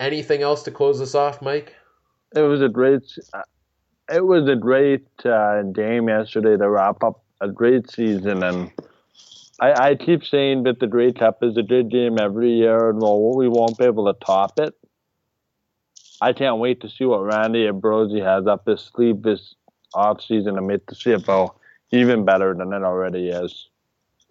[0.00, 1.74] Anything else to close us off, Mike?
[2.34, 3.02] It was a great,
[4.10, 8.70] it was a great uh, game yesterday to wrap up a great season, and
[9.60, 13.00] I, I keep saying that the Grey Cup is a good game every year, and
[13.00, 14.74] well, we won't be able to top it.
[16.20, 19.54] I can't wait to see what Randy Ambrosie has up his sleeve this
[19.94, 21.54] off season to make the CFL
[21.92, 23.68] even better than it already is.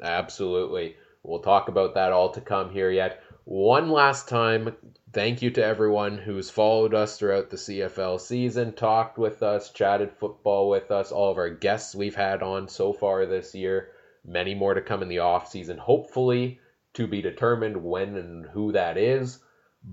[0.02, 0.96] Absolutely.
[1.24, 3.22] We'll talk about that all to come here yet.
[3.46, 4.76] One last time,
[5.14, 10.12] thank you to everyone who's followed us throughout the CFL season, talked with us, chatted
[10.12, 13.92] football with us, all of our guests we've had on so far this year.
[14.26, 16.60] Many more to come in the off season, hopefully
[16.96, 19.40] to be determined when and who that is.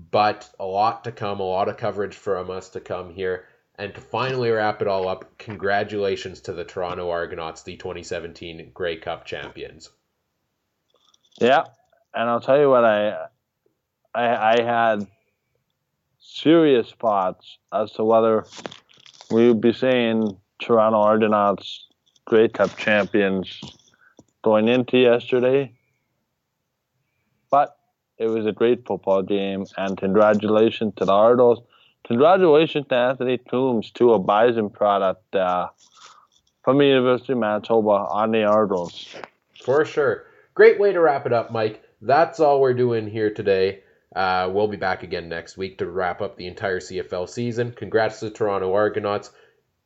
[0.09, 3.45] But a lot to come, a lot of coverage from us to come here.
[3.75, 8.97] And to finally wrap it all up, congratulations to the Toronto Argonauts, the 2017 Grey
[8.97, 9.91] Cup champions.
[11.39, 11.65] Yeah,
[12.15, 13.27] and I'll tell you what I
[14.15, 15.07] I, I had
[16.19, 18.45] serious thoughts as to whether
[19.31, 21.87] we would be seeing Toronto Argonauts
[22.25, 23.59] Grey Cup champions
[24.43, 25.73] going into yesterday.
[27.49, 27.75] But
[28.17, 31.59] it was a great football game, and congratulations to the Argos.
[32.05, 35.69] Congratulations to Anthony Coombs, to a Bison product uh,
[36.63, 39.15] from the University of Manitoba on the Argos.
[39.63, 40.25] For sure.
[40.53, 41.83] Great way to wrap it up, Mike.
[42.01, 43.81] That's all we're doing here today.
[44.15, 47.71] Uh, we'll be back again next week to wrap up the entire CFL season.
[47.71, 49.31] Congrats to the Toronto Argonauts.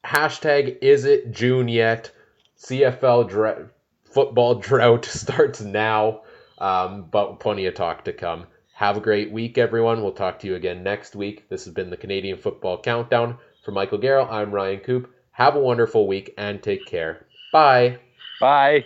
[0.06, 2.12] Hashtag is it June yet?
[2.58, 3.70] CFL dra-
[4.04, 6.22] football drought starts now,
[6.58, 8.48] um, but plenty of talk to come.
[8.74, 10.04] Have a great week, everyone.
[10.04, 11.50] We'll talk to you again next week.
[11.50, 13.38] This has been the Canadian Football Countdown.
[13.64, 15.14] For Michael Garrell, I'm Ryan Coop.
[15.32, 17.26] Have a wonderful week and take care.
[17.52, 18.00] Bye.
[18.40, 18.86] Bye.